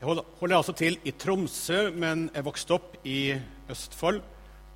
Jeg 0.00 0.08
holder, 0.08 0.56
altså 0.56 0.72
til 0.72 0.94
i 1.04 1.12
Tromsø, 1.12 1.90
men 1.92 2.30
er 2.32 2.44
vokst 2.46 2.70
opp 2.72 2.94
i 3.04 3.34
Østfold. 3.68 4.22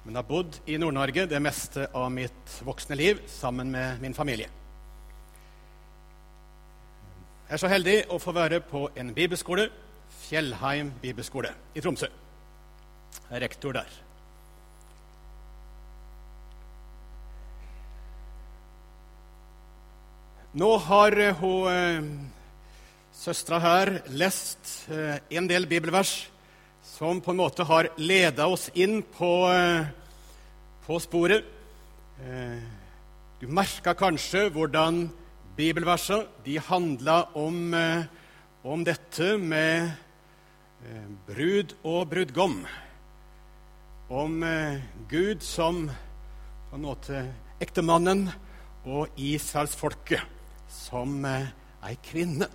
Men 0.05 0.19
har 0.19 0.27
bodd 0.29 0.59
i 0.69 0.77
Nord-Norge 0.77 1.25
det 1.31 1.41
meste 1.41 1.87
av 1.97 2.11
mitt 2.13 2.57
voksne 2.61 2.99
liv 3.01 3.23
sammen 3.33 3.71
med 3.73 4.03
min 4.03 4.13
familie. 4.13 4.51
Jeg 7.49 7.57
er 7.57 7.63
så 7.63 7.73
heldig 7.73 7.97
å 8.13 8.21
få 8.21 8.37
være 8.37 8.61
på 8.69 8.85
en 9.01 9.15
bibelskole, 9.17 9.71
Fjellheim 10.27 10.93
bibelskole 11.01 11.55
i 11.73 11.81
Tromsø. 11.81 12.13
Jeg 13.17 13.33
er 13.33 13.45
rektor 13.47 13.81
der. 13.81 13.99
Nå 20.53 20.75
har 20.85 21.17
eh, 21.17 21.41
hun 21.41 21.73
eh, 21.73 22.15
søstera 23.25 23.61
her 23.63 23.91
lest 24.13 24.69
eh, 24.93 25.17
en 25.33 25.47
del 25.49 25.65
bibelvers 25.69 26.27
som 26.85 27.23
på 27.25 27.33
en 27.33 27.39
måte 27.41 27.65
har 27.65 27.89
leda 27.97 28.45
oss 28.53 28.67
inn 28.77 28.99
på, 29.17 29.31
på 30.85 30.99
sporet. 31.01 31.47
Du 33.41 33.47
merka 33.49 33.95
kanskje 33.97 34.45
hvordan 34.53 35.07
bibelversene 35.57 36.29
de 36.45 36.59
handla 36.61 37.17
om, 37.41 37.73
om 38.63 38.85
dette 38.87 39.33
med 39.41 39.89
brud 41.27 41.73
og 41.83 42.13
brudgom. 42.13 42.61
Om 44.13 44.45
Gud 45.11 45.43
som 45.43 45.87
på 45.89 46.79
en 46.79 46.85
måte 46.85 47.25
ektemannen 47.65 48.29
og 48.85 49.17
Israelsfolket 49.17 50.23
som 50.69 51.25
ei 51.25 51.97
kvinne. 52.05 52.53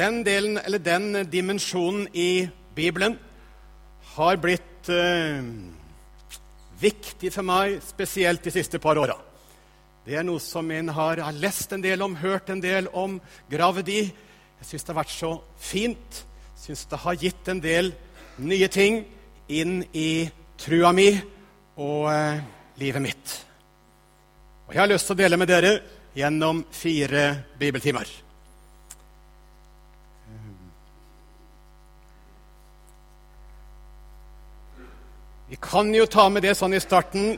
Den 0.00 0.22
delen, 0.24 0.56
eller 0.56 0.80
den 0.80 1.26
dimensjonen 1.28 2.06
i 2.16 2.48
Bibelen 2.74 3.18
har 4.14 4.38
blitt 4.40 4.88
eh, 4.88 5.42
viktig 6.80 7.32
for 7.34 7.44
meg, 7.44 7.82
spesielt 7.84 8.46
de 8.46 8.52
siste 8.54 8.80
par 8.80 8.96
åra. 8.96 9.18
Det 10.06 10.16
er 10.16 10.24
noe 10.24 10.40
som 10.40 10.70
en 10.72 10.88
har, 10.96 11.20
har, 11.20 11.36
lest 11.36 11.74
en 11.76 11.84
del 11.84 12.00
om, 12.06 12.16
hørt 12.16 12.48
en 12.48 12.62
del 12.64 12.88
om, 12.96 13.18
gravd 13.52 13.90
i. 13.92 13.98
Jeg 14.62 14.70
syns 14.70 14.86
det 14.86 14.94
har 14.94 15.00
vært 15.02 15.12
så 15.18 15.34
fint. 15.60 16.22
Syns 16.62 16.86
det 16.88 17.02
har 17.04 17.20
gitt 17.20 17.52
en 17.52 17.60
del 17.60 17.92
nye 18.40 18.70
ting 18.72 19.02
inn 19.52 19.82
i 19.92 20.24
trua 20.64 20.94
mi 20.96 21.10
og 21.76 22.08
eh, 22.14 22.40
livet 22.80 23.04
mitt. 23.10 23.36
Og 24.64 24.72
Jeg 24.72 24.84
har 24.86 24.92
lyst 24.94 25.12
til 25.12 25.18
å 25.18 25.22
dele 25.26 25.42
med 25.44 25.52
dere 25.52 25.76
gjennom 26.16 26.64
fire 26.72 27.28
bibeltimer. 27.60 28.29
Vi 35.50 35.56
kan 35.58 35.88
jo 35.94 36.04
ta 36.06 36.28
med 36.30 36.44
det 36.46 36.52
sånn 36.54 36.76
i 36.78 36.80
starten. 36.82 37.32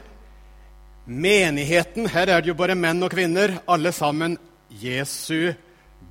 Menigheten, 1.08 2.10
her 2.12 2.28
er 2.28 2.42
det 2.42 2.50
jo 2.50 2.56
bare 2.58 2.76
menn 2.76 3.00
og 3.00 3.14
kvinner, 3.14 3.54
alle 3.64 3.88
sammen 3.96 4.34
Jesu 4.68 5.54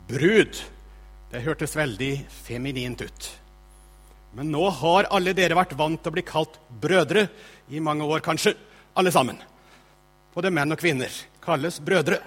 brud. 0.09 0.57
Det 1.29 1.43
hørtes 1.45 1.77
veldig 1.77 2.09
feminint 2.41 3.05
ut. 3.05 3.29
Men 4.33 4.49
nå 4.49 4.65
har 4.81 5.11
alle 5.13 5.35
dere 5.37 5.59
vært 5.61 5.77
vant 5.77 6.01
til 6.01 6.09
å 6.09 6.17
bli 6.17 6.25
kalt 6.25 6.57
brødre 6.81 7.27
i 7.69 7.83
mange 7.85 8.09
år, 8.09 8.25
kanskje. 8.25 8.55
Alle 8.97 9.13
sammen. 9.13 9.37
Både 10.33 10.49
menn 10.49 10.73
og 10.73 10.81
kvinner 10.81 11.13
kalles 11.45 11.77
brødre. 11.85 12.17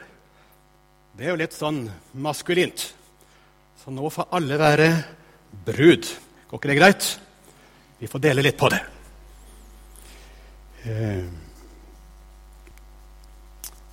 Det 1.19 1.27
er 1.27 1.34
jo 1.34 1.42
litt 1.42 1.58
sånn 1.58 1.89
maskulint. 2.14 2.92
Så 3.83 3.91
nå 3.91 4.06
får 4.06 4.30
alle 4.39 4.62
være 4.62 4.91
brud. 5.67 6.14
Går 6.47 6.62
ikke 6.62 6.77
det 6.77 6.83
greit? 6.84 7.14
Vi 7.98 8.06
får 8.06 8.28
dele 8.30 8.47
litt 8.47 8.61
på 8.61 8.70
det. 8.70 8.84
Eh. 10.84 11.24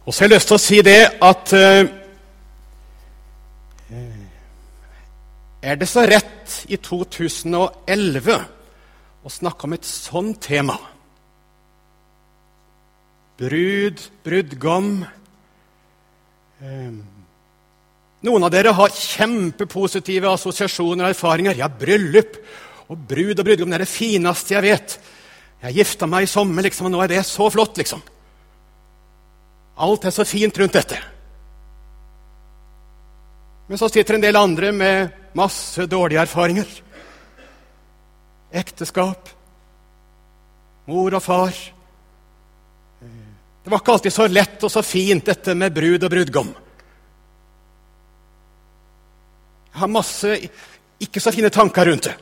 Og 0.03 0.13
så 0.13 0.23
har 0.23 0.27
jeg 0.27 0.35
lyst 0.35 0.49
til 0.49 0.57
å 0.57 0.61
si 0.61 0.79
det 0.83 1.01
at 1.23 1.53
eh, 1.55 1.83
Er 5.61 5.77
det 5.77 5.87
så 5.87 6.03
rett 6.09 6.55
i 6.73 6.79
2011 6.81 8.33
å 9.21 9.31
snakke 9.31 9.67
om 9.67 9.75
et 9.77 9.87
sånt 9.87 10.41
tema? 10.43 10.75
Brud, 13.39 14.03
brudgom 14.25 14.91
eh, 16.59 16.91
Noen 18.21 18.45
av 18.45 18.51
dere 18.53 18.75
har 18.77 18.91
kjempepositive 18.93 20.29
assosiasjoner 20.29 21.07
og 21.07 21.15
erfaringer. 21.15 21.55
Ja, 21.57 21.71
bryllup 21.71 22.35
og 22.91 22.99
brud 23.09 23.39
og 23.39 23.47
brudgom 23.47 23.71
det 23.71 23.79
er 23.79 23.85
det 23.87 23.89
fineste 23.89 24.53
jeg 24.57 24.67
vet. 24.67 24.99
Jeg 25.61 25.77
gifta 25.77 26.07
meg 26.09 26.25
i 26.25 26.29
sommer, 26.29 26.65
liksom, 26.65 26.87
og 26.89 26.95
nå 26.95 27.01
er 27.03 27.11
det 27.11 27.23
så 27.27 27.45
flott, 27.53 27.77
liksom. 27.77 28.01
Alt 29.81 30.05
er 30.05 30.13
så 30.13 30.25
fint 30.25 30.57
rundt 30.57 30.77
dette. 30.77 30.97
Men 33.69 33.79
så 33.79 33.89
sitter 33.89 34.17
en 34.17 34.23
del 34.23 34.39
andre 34.39 34.71
med 34.75 35.35
masse 35.37 35.85
dårlige 35.87 36.25
erfaringer. 36.25 36.71
Ekteskap, 38.51 39.29
mor 40.89 41.15
og 41.15 41.23
far. 41.23 41.53
Det 43.61 43.69
var 43.69 43.79
ikke 43.79 43.93
alltid 43.93 44.13
så 44.13 44.27
lett 44.27 44.65
og 44.65 44.73
så 44.73 44.81
fint, 44.83 45.23
dette 45.29 45.55
med 45.55 45.73
brud 45.73 46.03
og 46.03 46.11
brudgom. 46.11 46.51
Jeg 49.71 49.79
har 49.79 49.93
masse 49.93 50.35
ikke 51.01 51.21
så 51.23 51.31
fine 51.31 51.53
tanker 51.53 51.87
rundt 51.87 52.09
det. 52.09 52.17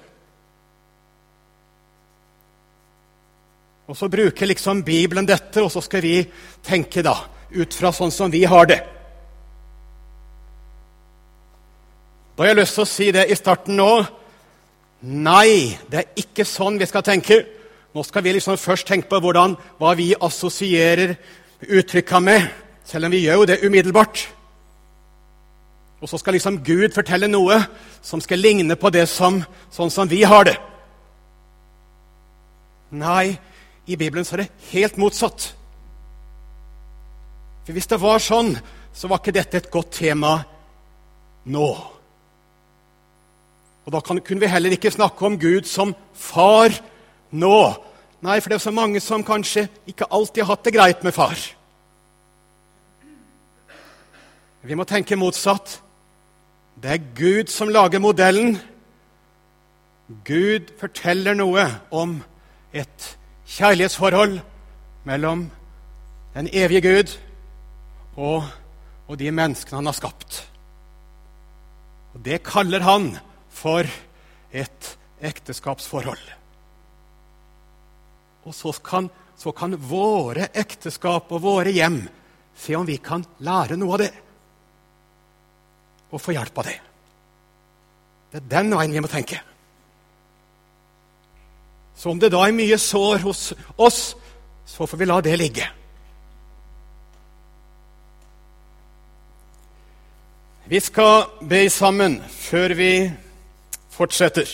Og 3.89 3.97
så 3.97 4.05
bruker 4.09 4.45
liksom 4.45 4.83
Bibelen 4.85 5.25
dette, 5.25 5.63
og 5.63 5.71
så 5.73 5.81
skal 5.81 6.03
vi 6.05 6.21
tenke 6.65 7.01
da, 7.01 7.15
ut 7.49 7.73
fra 7.73 7.89
sånn 7.95 8.13
som 8.13 8.29
vi 8.29 8.43
har 8.45 8.69
det. 8.69 8.77
Da 12.37 12.45
har 12.45 12.51
jeg 12.51 12.59
lyst 12.61 12.77
til 12.77 12.85
å 12.85 12.91
si 12.91 13.07
det 13.11 13.25
i 13.27 13.37
starten 13.37 13.79
nå. 13.79 13.89
Nei, 15.09 15.73
det 15.89 16.03
er 16.03 16.21
ikke 16.21 16.45
sånn 16.45 16.77
vi 16.77 16.87
skal 16.87 17.03
tenke. 17.07 17.41
Nå 17.97 18.05
skal 18.05 18.23
vi 18.23 18.35
liksom 18.37 18.61
først 18.61 18.87
tenke 18.87 19.09
på 19.09 19.23
hvordan, 19.25 19.57
hva 19.81 19.95
vi 19.97 20.11
assosierer 20.13 21.17
uttrykka 21.65 22.21
med, 22.21 22.45
selv 22.85 23.09
om 23.09 23.17
vi 23.17 23.25
gjør 23.25 23.41
jo 23.41 23.49
det 23.49 23.59
umiddelbart. 23.65 24.21
Og 25.99 26.13
så 26.13 26.21
skal 26.21 26.37
liksom 26.37 26.61
Gud 26.63 26.93
fortelle 26.93 27.27
noe 27.27 27.57
som 28.05 28.21
skal 28.21 28.39
ligne 28.39 28.77
på 28.79 28.93
det 28.93 29.07
som, 29.09 29.41
sånn 29.73 29.91
som 29.91 30.07
vi 30.07 30.21
har 30.29 30.45
det. 30.45 30.59
Nei, 32.93 33.39
i 33.89 33.97
Bibelen 33.97 34.25
så 34.25 34.37
er 34.37 34.43
det 34.43 34.69
helt 34.69 34.97
motsatt. 35.01 35.49
For 37.65 37.73
Hvis 37.73 37.89
det 37.89 38.01
var 38.01 38.21
sånn, 38.21 38.53
så 38.93 39.09
var 39.09 39.21
ikke 39.21 39.33
dette 39.33 39.57
et 39.57 39.71
godt 39.73 39.91
tema 39.97 40.39
nå. 41.49 41.69
Og 43.85 43.93
Da 43.93 44.01
kunne 44.05 44.41
vi 44.41 44.49
heller 44.49 44.75
ikke 44.75 44.93
snakke 44.93 45.25
om 45.25 45.37
Gud 45.41 45.65
som 45.65 45.95
far 46.13 46.73
nå. 47.31 47.59
Nei, 48.21 48.39
for 48.39 48.49
det 48.49 48.59
er 48.59 48.67
så 48.67 48.75
mange 48.75 49.01
som 49.01 49.23
kanskje 49.25 49.67
ikke 49.89 50.09
alltid 50.11 50.43
har 50.43 50.53
hatt 50.53 50.67
det 50.67 50.75
greit 50.75 51.03
med 51.03 51.15
far. 51.15 51.37
Vi 54.61 54.75
må 54.75 54.83
tenke 54.83 55.17
motsatt. 55.17 55.79
Det 56.77 56.91
er 56.91 57.07
Gud 57.15 57.49
som 57.49 57.71
lager 57.71 58.01
modellen. 58.03 58.59
Gud 60.25 60.73
forteller 60.77 61.37
noe 61.37 61.65
om 61.91 62.19
et 62.73 63.15
kjærlighetsforhold 63.49 64.39
mellom 65.09 65.47
den 66.35 66.49
evige 66.53 66.83
Gud 66.85 67.15
og, 68.19 68.45
og 69.07 69.17
de 69.19 69.31
menneskene 69.33 69.79
han 69.79 69.89
har 69.89 69.97
skapt. 69.97 70.43
Og 72.13 72.21
Det 72.25 72.41
kaller 72.45 72.83
han 72.85 73.11
for 73.49 73.87
et 74.51 74.93
ekteskapsforhold. 75.21 76.21
Og 78.45 78.55
så 78.55 78.73
kan, 78.83 79.09
så 79.37 79.51
kan 79.51 79.75
våre 79.77 80.49
ekteskap 80.53 81.31
og 81.31 81.43
våre 81.43 81.73
hjem 81.73 82.01
se 82.59 82.75
om 82.75 82.87
vi 82.87 82.97
kan 83.01 83.25
lære 83.45 83.77
noe 83.79 83.97
av 83.97 84.03
det. 84.03 84.13
Og 86.09 86.21
få 86.21 86.33
hjelp 86.33 86.61
av 86.61 86.69
det. 86.69 86.79
Det 88.29 88.41
er 88.41 88.51
den 88.57 88.73
veien 88.77 88.93
vi 88.93 89.03
må 89.03 89.09
tenke. 89.11 89.41
Så 91.99 92.13
om 92.13 92.19
det 92.19 92.31
da 92.31 92.45
er 92.47 92.55
mye 92.55 92.77
sår 92.79 93.25
hos 93.25 93.49
oss, 93.75 94.13
så 94.63 94.85
får 94.87 95.01
vi 95.01 95.07
la 95.09 95.17
det 95.19 95.33
ligge. 95.35 95.65
Vi 100.69 100.79
skal 100.79 101.25
be 101.49 101.65
sammen 101.73 102.19
før 102.31 102.75
vi 102.77 102.93
fortsetter. 103.91 104.47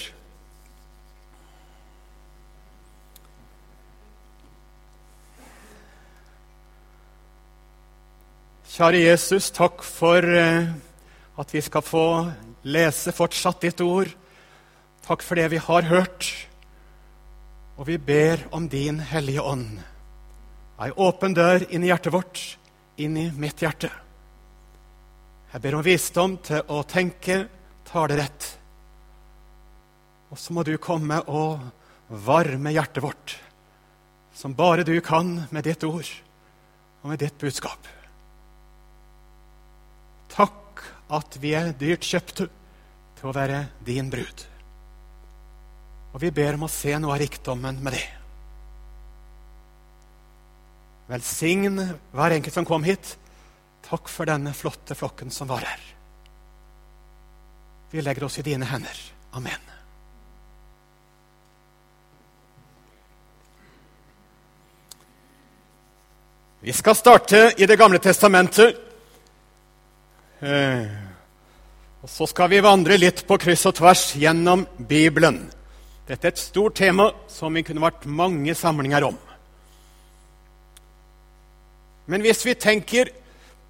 Kjære 8.73 9.03
Jesus, 9.05 9.51
takk 9.53 9.85
for 9.85 10.25
eh, 10.25 10.73
at 11.37 11.53
vi 11.53 11.61
skal 11.61 11.85
få 11.85 12.07
lese 12.65 13.13
fortsatt 13.15 13.61
ditt 13.61 13.85
ord. 13.85 14.09
Takk 15.05 15.21
for 15.21 15.37
det 15.37 15.51
vi 15.53 15.61
har 15.61 15.91
hørt. 15.93 16.33
Og 17.75 17.87
vi 17.89 17.97
ber 17.99 18.45
om 18.55 18.69
din 18.71 19.01
Hellige 19.03 19.43
Ånd. 19.43 19.79
Ei 20.79 20.91
åpen 20.95 21.33
dør 21.35 21.65
inn 21.71 21.83
i 21.83 21.89
hjertet 21.91 22.13
vårt, 22.15 22.39
inn 22.99 23.17
i 23.19 23.25
mitt 23.35 23.59
hjerte. 23.63 23.89
Jeg 25.51 25.63
ber 25.63 25.75
om 25.75 25.83
visdom 25.83 26.37
til 26.43 26.63
å 26.71 26.81
tenke, 26.87 27.45
tale 27.87 28.17
rett. 28.19 28.47
Og 30.31 30.39
så 30.39 30.55
må 30.55 30.63
du 30.67 30.75
komme 30.79 31.19
og 31.27 31.59
varme 32.25 32.71
hjertet 32.75 33.03
vårt, 33.03 33.35
som 34.35 34.55
bare 34.55 34.87
du 34.87 34.95
kan 35.03 35.45
med 35.51 35.67
ditt 35.67 35.83
ord 35.87 36.09
og 37.03 37.11
med 37.11 37.23
ditt 37.23 37.37
budskap. 37.39 37.87
Takk 40.31 40.83
at 41.15 41.39
vi 41.43 41.53
er 41.55 41.75
dyrt 41.79 42.07
kjøpte 42.07 42.49
til 43.19 43.29
å 43.31 43.35
være 43.35 43.65
din 43.87 44.11
brud. 44.11 44.47
Og 46.15 46.21
vi 46.23 46.31
ber 46.31 46.55
om 46.55 46.63
å 46.63 46.71
se 46.71 46.93
noe 46.95 47.11
av 47.11 47.19
rikdommen 47.19 47.81
med 47.83 47.97
det. 47.97 48.05
Velsign 51.11 51.81
hver 52.15 52.37
enkelt 52.37 52.55
som 52.55 52.67
kom 52.67 52.85
hit. 52.87 53.17
Takk 53.83 54.07
for 54.09 54.25
denne 54.29 54.55
flotte 54.55 54.95
flokken 54.95 55.29
som 55.29 55.51
var 55.51 55.67
her. 55.67 55.81
Vi 57.91 57.99
legger 58.01 58.29
oss 58.29 58.39
i 58.39 58.45
dine 58.47 58.65
hender. 58.65 59.01
Amen. 59.35 59.59
Vi 66.63 66.73
skal 66.73 66.95
starte 66.95 67.51
i 67.57 67.67
Det 67.67 67.75
gamle 67.77 67.99
testamentet. 67.99 68.79
Eh, 70.39 70.87
og 72.01 72.09
Så 72.09 72.25
skal 72.31 72.49
vi 72.49 72.63
vandre 72.63 72.97
litt 72.97 73.27
på 73.27 73.37
kryss 73.37 73.67
og 73.67 73.75
tvers 73.75 74.15
gjennom 74.15 74.65
Bibelen. 74.79 75.43
Dette 76.05 76.27
er 76.27 76.35
et 76.35 76.41
stort 76.41 76.77
tema 76.77 77.09
som 77.31 77.55
vi 77.57 77.63
kunne 77.65 77.81
vært 77.81 78.05
mange 78.05 78.53
samlinger 78.57 79.07
om. 79.07 79.17
Men 82.05 82.21
hvis 82.21 82.43
vi 82.45 82.53
tenker 82.53 83.09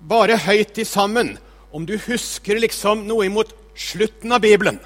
bare 0.03 0.35
høyt 0.43 0.75
i 0.81 0.87
sammen 0.87 1.37
om 1.75 1.85
du 1.87 1.95
husker 2.07 2.59
liksom 2.59 3.05
noe 3.07 3.27
imot 3.29 3.53
slutten 3.75 4.31
av 4.35 4.43
Bibelen 4.43 4.79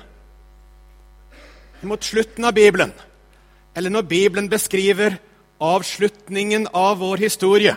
Imot 1.79 2.03
slutten 2.03 2.43
av 2.43 2.53
Bibelen, 2.57 2.91
eller 3.77 3.93
når 3.93 4.07
Bibelen 4.09 4.49
beskriver 4.51 5.15
avslutningen 5.63 6.67
av 6.75 6.99
vår 7.01 7.23
historie 7.23 7.75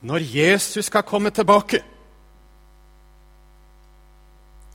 Når 0.00 0.26
Jesus 0.32 0.86
skal 0.86 1.06
komme 1.06 1.30
tilbake 1.34 1.82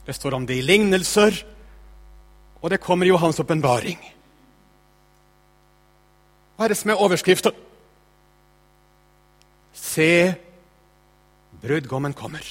Det 0.06 0.15
står 0.15 0.36
om 0.36 0.45
det 0.48 0.60
i 0.60 0.65
lignelser, 0.68 1.38
og 2.63 2.71
det 2.71 2.80
kommer 2.80 3.06
i 3.06 3.12
Johans 3.12 3.42
åpenbaring. 3.44 4.00
Hva 6.56 6.65
er 6.65 6.71
det 6.71 6.77
som 6.80 6.94
er 6.94 7.01
overskriften? 7.04 7.56
Se, 9.75 10.36
brudgommen 11.60 12.15
kommer. 12.15 12.45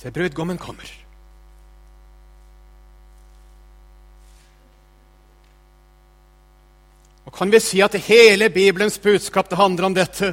Se, 0.00 0.08
brudgommen 0.10 0.58
kommer. 0.58 0.88
Og 7.26 7.36
Kan 7.36 7.52
vi 7.52 7.60
si 7.60 7.82
at 7.84 7.94
hele 8.08 8.48
Bibelens 8.50 8.98
budskap 8.98 9.50
det 9.50 9.58
handler 9.60 9.86
om 9.86 9.94
dette? 9.94 10.32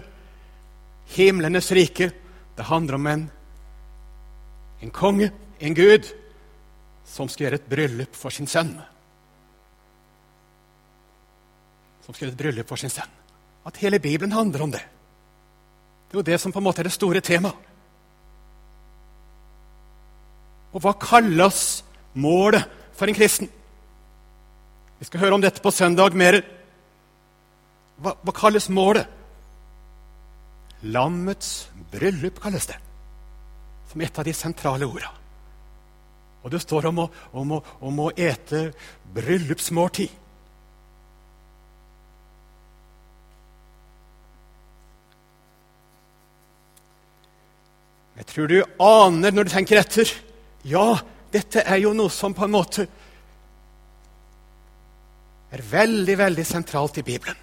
Himlenes 1.17 1.71
rike. 1.71 2.11
Det 2.57 2.65
handler 2.65 2.95
om 2.95 3.07
en, 3.07 3.27
en 4.81 4.91
konge, 4.91 5.31
en 5.59 5.75
gud, 5.75 6.07
som 7.07 7.29
skal 7.31 7.47
gjøre 7.47 7.61
et 7.61 7.69
bryllup 7.71 8.17
for 8.17 8.33
sin 8.33 8.49
sønn. 8.49 8.75
Som 12.03 12.13
skal 12.13 12.27
gjøre 12.27 12.35
et 12.35 12.41
bryllup 12.43 12.69
for 12.69 12.79
sin 12.79 12.93
sønn. 12.93 13.13
At 13.67 13.79
hele 13.83 13.99
Bibelen 14.03 14.35
handler 14.35 14.63
om 14.63 14.73
det. 14.75 14.83
Det 16.07 16.15
er 16.15 16.21
jo 16.21 16.27
det 16.29 16.39
som 16.39 16.53
på 16.55 16.61
en 16.61 16.67
måte 16.67 16.83
er 16.83 16.87
det 16.87 16.95
store 16.95 17.23
temaet. 17.23 17.65
Og 20.75 20.83
hva 20.83 20.93
kalles 20.99 21.61
målet 22.19 22.67
for 22.95 23.09
en 23.09 23.17
kristen? 23.17 23.49
Vi 24.99 25.07
skal 25.07 25.21
høre 25.23 25.37
om 25.37 25.43
dette 25.43 25.63
på 25.63 25.71
søndag 25.73 26.15
mer. 26.17 26.39
Hva, 28.01 28.13
hva 28.21 28.33
kalles 28.35 28.69
målet? 28.69 29.07
Lammets 30.85 31.69
bryllup 31.91 32.37
kalles 32.43 32.67
det, 32.69 32.77
som 33.89 34.01
et 34.05 34.19
av 34.19 34.27
de 34.27 34.33
sentrale 34.37 34.85
orda. 34.85 35.09
Og 36.43 36.53
det 36.53 36.61
står 36.63 36.87
om 36.91 37.03
å, 37.03 37.09
om 37.33 37.57
å, 37.57 37.59
om 37.83 37.99
å 38.05 38.11
ete 38.15 38.69
bryllupsmåltid. 39.15 40.13
Jeg 48.17 48.25
tror 48.31 48.49
du 48.49 48.57
aner 48.81 49.33
når 49.33 49.45
du 49.45 49.53
tenker 49.53 49.81
etter. 49.81 50.09
Ja, 50.65 50.97
dette 51.33 51.61
er 51.61 51.83
jo 51.83 51.93
noe 51.93 52.09
som 52.13 52.33
på 52.33 52.47
en 52.47 52.55
måte 52.55 52.87
er 55.53 55.63
veldig, 55.63 56.15
veldig 56.19 56.45
sentralt 56.45 56.97
i 56.97 57.05
Bibelen. 57.07 57.37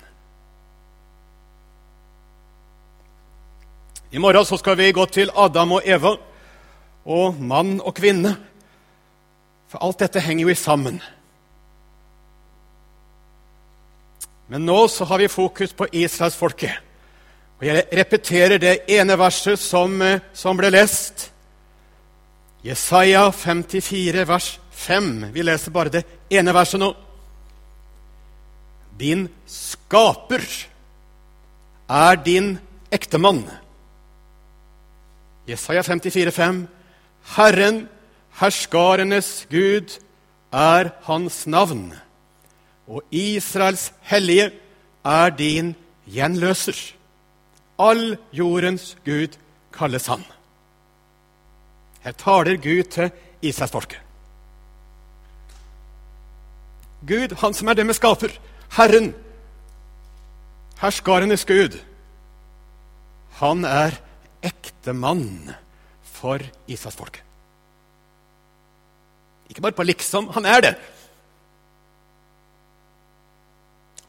I 4.15 4.21
morgen 4.23 4.47
så 4.47 4.59
skal 4.61 4.77
vi 4.79 4.93
gå 4.95 5.07
til 5.11 5.33
Adam 5.35 5.73
og 5.79 5.87
Eva 5.91 6.13
og 7.11 7.41
mann 7.43 7.81
og 7.81 7.95
kvinne. 7.97 8.37
For 9.75 9.83
alt 9.83 10.05
dette 10.05 10.21
henger 10.23 10.47
jo 10.47 10.55
sammen. 10.55 11.01
Men 14.47 14.63
nå 14.69 14.77
så 14.87 15.03
har 15.11 15.19
vi 15.19 15.27
fokus 15.27 15.73
på 15.75 15.89
israelsfolket. 15.91 16.77
Og 17.59 17.65
jeg 17.67 17.83
repeterer 17.99 18.61
det 18.63 18.75
ene 18.95 19.17
verset 19.19 19.59
som, 19.59 19.97
eh, 20.03 20.21
som 20.33 20.55
ble 20.57 20.71
lest. 20.71 21.33
Jesaja 22.63 23.33
54, 23.33 24.29
vers 24.29 24.61
5. 24.71 25.33
Vi 25.33 25.43
leser 25.43 25.73
bare 25.73 25.91
det 25.91 26.05
ene 26.31 26.55
verset 26.55 26.79
nå. 26.79 26.95
Din 28.97 29.29
skaper 29.45 30.47
er 31.91 32.17
din 32.23 32.61
ektemann. 32.93 33.43
Jesaja 35.49 35.83
54, 35.83 36.31
5. 36.31 36.69
Herren, 37.35 37.89
herskarenes 38.41 39.47
Gud, 39.51 39.99
er 40.53 40.91
hans 41.03 41.47
navn. 41.47 41.95
Og 42.87 43.03
Israels 43.11 43.93
hellige 44.07 44.51
er 45.05 45.31
din 45.31 45.75
gjenløser. 46.07 46.79
All 47.79 48.17
jordens 48.33 48.97
Gud 49.05 49.35
kalles 49.75 50.07
han. 50.07 50.23
Her 52.05 52.13
taler 52.13 52.61
Gud 52.63 52.83
til 52.91 53.11
Israelsfolket. 53.43 54.01
Gud, 57.09 57.35
han 57.41 57.55
som 57.55 57.69
er 57.69 57.77
det 57.77 57.89
vi 57.89 57.97
skaper, 57.97 58.33
Herren, 58.77 59.11
herskarenes 60.81 61.45
Gud, 61.45 61.77
han 63.41 63.65
er 63.65 63.99
ektemann 64.45 65.53
for 66.15 66.41
Israelsfolket. 66.67 67.34
Ikke 69.51 69.63
bare 69.65 69.77
på 69.77 69.87
liksom, 69.87 70.31
han 70.35 70.47
er 70.49 70.61
det. 70.65 70.75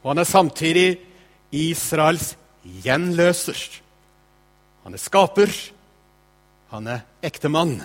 Og 0.02 0.12
han 0.12 0.22
er 0.22 0.28
samtidig 0.28 0.88
Israels 1.50 2.34
gjenløser. 2.84 3.58
Han 4.84 4.94
er 4.94 5.02
skaper, 5.02 5.50
han 6.70 6.86
er 6.86 7.04
ektemann. 7.26 7.80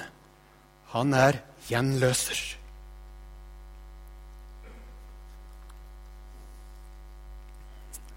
Han 0.94 1.14
er 1.18 1.40
gjenløser. 1.70 2.40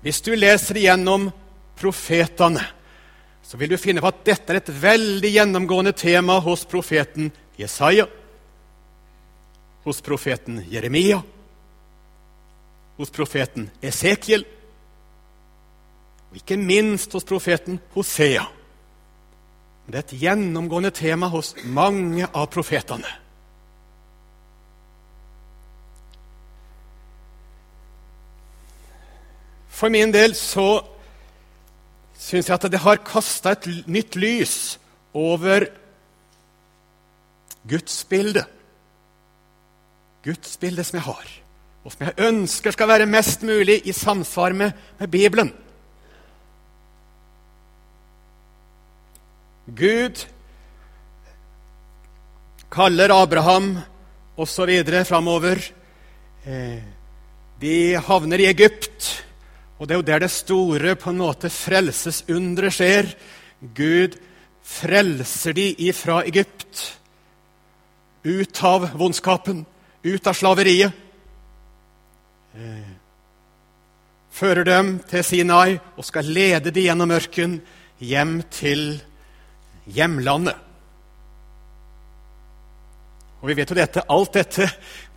Hvis 0.05 0.21
du 0.21 0.35
leser 0.37 0.77
igjennom 0.77 1.31
profetene, 1.81 2.61
så 3.41 3.57
vil 3.57 3.73
du 3.73 3.81
finne 3.81 4.03
på 4.05 4.11
at 4.11 4.21
dette 4.27 4.53
er 4.53 4.61
et 4.61 4.69
veldig 4.83 5.31
gjennomgående 5.33 5.95
tema 5.97 6.37
hos 6.45 6.67
profeten 6.69 7.31
Jesaja, 7.57 8.05
hos 9.85 10.01
profeten 10.01 10.63
Jeremia, 10.71 11.23
hos 12.97 13.11
profeten 13.11 13.71
Esekiel 13.83 14.45
og 16.35 16.41
ikke 16.41 16.57
minst 16.59 17.13
hos 17.15 17.27
profeten 17.27 17.79
Hosea. 17.95 18.43
Det 19.87 19.95
er 19.95 20.03
et 20.03 20.17
gjennomgående 20.19 20.91
tema 20.91 21.29
hos 21.31 21.53
mange 21.63 22.27
av 22.27 22.49
profetene. 22.51 23.11
For 29.71 29.93
min 29.93 30.11
del 30.15 30.35
så 30.39 30.81
syns 32.19 32.49
jeg 32.49 32.57
at 32.57 32.67
det 32.73 32.83
har 32.83 33.03
kasta 33.07 33.53
et 33.55 33.69
nytt 33.91 34.17
lys 34.17 34.57
over 35.15 35.69
gudsbildet. 37.69 38.49
Gudsbildet 40.25 40.89
som 40.89 40.99
jeg 40.99 41.07
har, 41.07 41.33
og 41.85 41.93
som 41.93 42.07
jeg 42.07 42.29
ønsker 42.29 42.75
skal 42.75 42.89
være 42.89 43.11
mest 43.11 43.45
mulig 43.45 43.83
i 43.85 43.93
samsvar 43.93 44.57
med, 44.57 44.73
med 44.99 45.09
Bibelen. 45.13 45.53
Gud 49.65 50.25
kaller 52.73 53.13
Abraham 53.15 53.79
osv. 54.37 54.73
framover. 55.05 55.61
Eh, 56.45 56.83
de 57.61 57.97
havner 57.97 58.43
i 58.43 58.49
Egypt, 58.51 59.25
og 59.79 59.89
det 59.89 59.95
er 59.95 60.01
jo 60.01 60.09
der 60.09 60.25
det 60.25 60.31
store 60.31 60.97
på 60.97 61.11
en 61.11 61.23
måte 61.23 61.51
frelsesunderet 61.53 62.77
skjer. 62.77 63.13
Gud 63.77 64.19
frelser 64.65 65.57
de 65.57 65.71
ifra 65.87 66.23
Egypt, 66.27 66.99
ut 68.25 68.63
av 68.65 68.91
vondskapen, 68.99 69.65
ut 70.05 70.27
av 70.27 70.37
slaveriet. 70.37 70.93
Fører 74.35 74.67
dem 74.67 74.97
til 75.09 75.25
Sinai 75.25 75.79
og 75.97 76.05
skal 76.07 76.29
lede 76.29 76.73
dem 76.75 76.89
gjennom 76.89 77.15
ørken 77.15 77.59
hjem 78.03 78.41
til 78.53 78.99
hjemlandet. 79.91 80.57
Og 83.45 83.51
vi 83.51 83.57
vet 83.59 83.71
jo 83.71 83.77
dette, 83.77 84.05
Alt 84.09 84.37
dette 84.39 84.69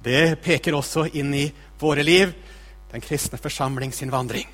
det 0.03 0.37
peker 0.43 0.75
også 0.75 1.07
inn 1.19 1.33
i 1.35 1.47
våre 1.79 2.03
liv, 2.03 2.33
den 2.91 3.03
kristne 3.03 3.39
forsamling 3.39 3.93
sin 3.95 4.11
vandring. 4.11 4.47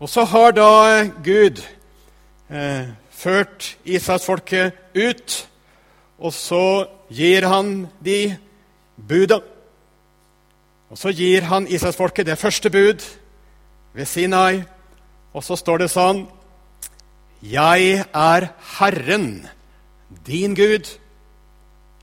Og 0.00 0.10
så 0.10 0.24
har 0.28 0.52
da 0.52 1.04
Gud 1.24 1.62
eh, 2.50 2.88
ført 3.14 3.76
Israelsfolket 3.84 4.74
ut, 4.96 5.36
og 6.24 6.32
så 6.32 6.86
gir 7.12 7.44
han 7.44 7.84
de 8.00 8.36
buda. 8.96 9.42
Og 10.88 10.96
så 10.96 11.12
gir 11.12 11.44
han 11.50 11.68
Israelsfolket 11.68 12.30
det 12.30 12.40
første 12.40 12.70
bud 12.72 13.04
ved 13.94 14.08
Sinai, 14.08 14.62
og 15.34 15.44
så 15.44 15.56
står 15.56 15.84
det 15.84 15.90
sånn 15.90 16.26
'Jeg 17.42 18.06
er 18.14 18.48
Herren, 18.78 19.48
din 20.24 20.54
Gud, 20.54 20.88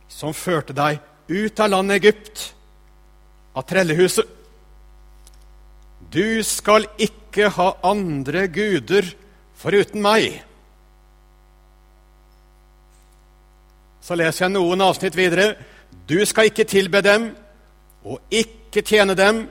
som 0.08 0.34
førte 0.34 0.74
deg 0.74 1.00
ut 1.30 1.60
av 1.60 1.70
landet 1.70 2.04
Egypt, 2.04 2.54
av 3.56 3.66
trellehuset.' 3.66 4.28
'Du 6.12 6.44
skal 6.44 6.86
ikke 7.00 7.50
ha 7.50 7.74
andre 7.84 8.48
guder 8.48 9.16
foruten 9.56 10.02
meg.' 10.02 10.51
Så 14.02 14.18
leser 14.18 14.46
jeg 14.46 14.56
noen 14.56 14.82
avsnitt 14.82 15.16
videre. 15.16 15.56
'Du 16.08 16.26
skal 16.26 16.50
ikke 16.50 16.64
tilbe 16.64 17.02
dem 17.02 17.36
og 18.04 18.20
ikke 18.32 18.82
tjene 18.82 19.16
dem.' 19.16 19.48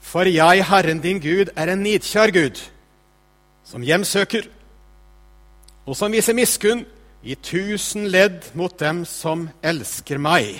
For 0.00 0.26
jeg, 0.26 0.64
Herren 0.66 1.00
din 1.00 1.20
Gud, 1.20 1.52
er 1.56 1.72
en 1.72 1.82
nidkjær 1.82 2.32
Gud 2.34 2.58
som 3.64 3.82
hjemsøker, 3.82 4.48
og 5.86 5.96
som 5.96 6.12
viser 6.12 6.34
miskunn 6.34 6.82
i 7.22 7.36
tusen 7.38 8.08
ledd 8.10 8.50
mot 8.58 8.74
dem 8.80 9.04
som 9.06 9.46
elsker 9.62 10.18
meg. 10.18 10.58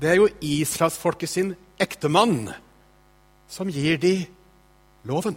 Det 0.00 0.10
er 0.10 0.18
jo 0.18 0.28
israelsfolket 0.42 1.30
sin 1.30 1.54
ektemann 1.80 2.50
som 3.50 3.70
gir 3.70 3.98
de 4.02 4.26
loven. 5.04 5.36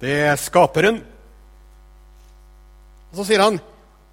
Det 0.00 0.14
er 0.30 0.36
skaperen. 0.40 1.02
Og 3.10 3.16
så 3.16 3.24
sier 3.24 3.42
han 3.42 3.60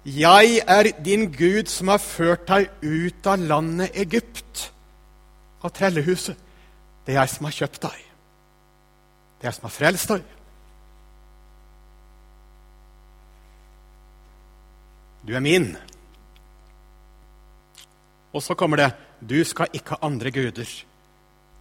'Jeg 0.04 0.62
er 0.66 1.02
din 1.04 1.32
Gud 1.32 1.68
som 1.68 1.88
har 1.88 1.98
ført 1.98 2.48
deg 2.48 2.70
ut 2.82 3.26
av 3.26 3.38
landet 3.38 3.90
Egypt', 3.94 4.72
av 5.62 5.70
trellehuset. 5.70 6.36
Det 7.06 7.14
er 7.14 7.20
jeg 7.20 7.28
som 7.28 7.44
har 7.44 7.52
kjøpt 7.52 7.82
deg. 7.82 7.98
Det 9.38 9.44
er 9.44 9.48
jeg 9.48 9.54
som 9.54 9.62
har 9.62 9.70
frelst 9.70 10.08
deg. 10.08 10.24
Du 15.26 15.34
er 15.34 15.40
min. 15.40 15.76
Og 18.32 18.42
så 18.42 18.54
kommer 18.54 18.76
det 18.76 19.07
'Du 19.20 19.44
skal 19.44 19.68
ikke 19.72 19.90
ha 19.90 20.06
andre 20.06 20.30
guder 20.30 20.84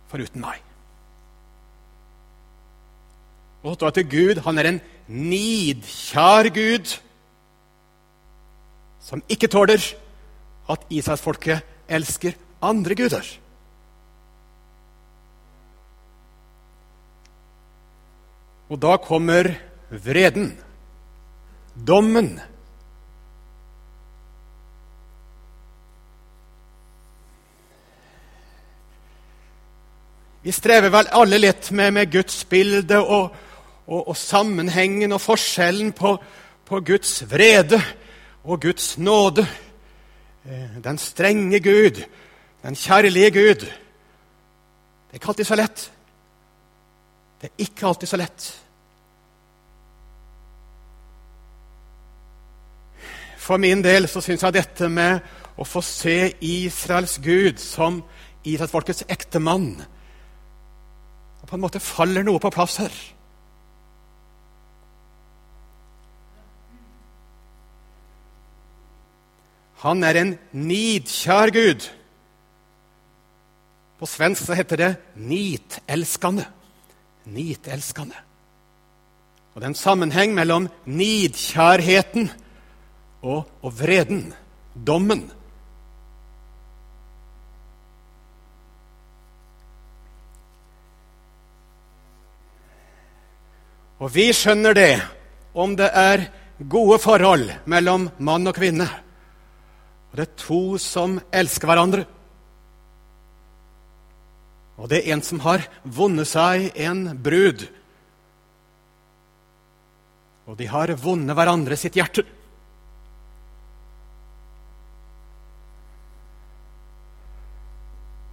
foruten 0.07 0.41
meg'. 0.41 0.61
Og 3.63 3.75
så 3.79 3.87
at 3.87 4.09
Gud 4.09 4.41
han 4.45 4.57
er 4.57 4.69
en 4.69 4.81
nidkjær 5.07 6.49
Gud 6.53 6.99
som 9.07 9.23
ikke 9.29 9.47
tåler 9.47 9.81
at 10.69 10.83
Israelsfolket 10.91 11.63
elsker 11.87 12.35
andre 12.61 12.95
guder. 12.95 13.23
Og 18.67 18.81
da 18.83 18.97
kommer 18.99 19.53
vreden, 19.89 20.57
dommen. 21.87 22.35
Vi 30.47 30.53
strever 30.55 30.87
vel 30.87 31.09
alle 31.11 31.41
litt 31.41 31.73
med, 31.75 31.91
med 31.91 32.07
gudsbildet 32.07 33.01
og, 33.01 33.33
og, 33.83 33.97
og, 34.07 34.13
sammenhengen 34.15 35.11
og 35.11 35.19
forskjellen 35.19 35.89
på, 35.91 36.13
på 36.63 36.77
Guds 36.87 37.17
vrede 37.27 37.81
og 38.45 38.61
Guds 38.63 38.93
nåde. 38.97 39.43
Eh, 40.47 40.77
den 40.85 40.99
strenge 41.03 41.59
Gud, 41.59 41.99
den 42.63 42.79
kjærlige 42.79 43.31
Gud. 43.35 43.65
Det 43.65 45.11
er 45.11 45.19
ikke 45.19 45.33
alltid 45.33 45.49
så 45.49 45.57
lett. 45.59 45.83
Det 47.41 47.49
er 47.49 47.65
ikke 47.67 47.89
alltid 47.91 48.11
så 48.13 48.21
lett. 48.23 48.47
For 53.35 53.59
min 53.59 53.83
del 53.83 54.07
så 54.07 54.23
syns 54.23 54.47
jeg 54.47 54.59
dette 54.61 54.87
med 54.87 55.19
å 55.59 55.67
få 55.67 55.83
se 55.83 56.17
Israels 56.39 57.19
Gud 57.19 57.59
som 57.59 57.99
Israelsfolkets 58.47 59.09
ektemann 59.11 59.73
På 61.47 61.55
en 61.55 61.63
måte 61.63 61.79
faller 61.83 62.25
noe 62.27 62.41
på 62.43 62.51
plass 62.51 62.77
her. 62.83 62.95
Han 69.85 70.03
er 70.03 70.19
en 70.19 70.33
nidkjær 70.57 71.53
Gud. 71.53 71.85
På 73.97 74.09
svensk 74.09 74.45
så 74.45 74.57
heter 74.57 74.81
det 74.81 74.91
nitelskende. 75.15 76.47
Nitelskende. 77.29 78.17
Og 79.53 79.61
det 79.61 79.65
er 79.65 79.73
en 79.73 79.79
sammenheng 79.79 80.35
mellom 80.37 80.67
nidkjærheten 80.85 82.29
og, 83.25 83.47
og 83.61 83.71
vreden, 83.79 84.33
dommen. 84.75 85.23
Og 93.97 94.11
vi 94.13 94.29
skjønner 94.35 94.77
det 94.77 94.91
om 95.57 95.73
det 95.77 95.89
er 95.89 96.27
gode 96.69 96.99
forhold 97.01 97.49
mellom 97.65 98.09
mann 98.21 98.49
og 98.49 98.57
kvinne. 98.57 98.85
Og 100.11 100.19
det 100.19 100.27
er 100.27 100.37
to 100.37 100.61
som 100.81 101.17
elsker 101.33 101.69
hverandre. 101.69 102.05
Og 104.77 104.89
det 104.91 105.01
er 105.01 105.15
en 105.15 105.23
som 105.25 105.41
har 105.41 105.65
vunnet 105.81 106.29
seg 106.29 106.69
en 106.77 107.07
brud. 107.17 107.65
Og 110.47 110.57
de 110.59 110.67
har 110.69 110.93
vunnet 111.01 111.35
hverandre 111.35 111.77
sitt 111.79 111.97
hjerte. 111.97 112.23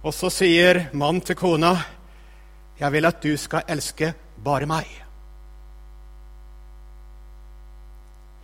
Og 0.05 0.13
så 0.13 0.29
sier 0.29 0.83
mann 0.93 1.21
til 1.21 1.35
kona, 1.35 1.81
'Jeg 2.77 2.91
vil 2.91 3.05
at 3.05 3.23
du 3.23 3.37
skal 3.37 3.63
elske 3.67 4.13
bare 4.37 4.65
meg.' 4.65 5.04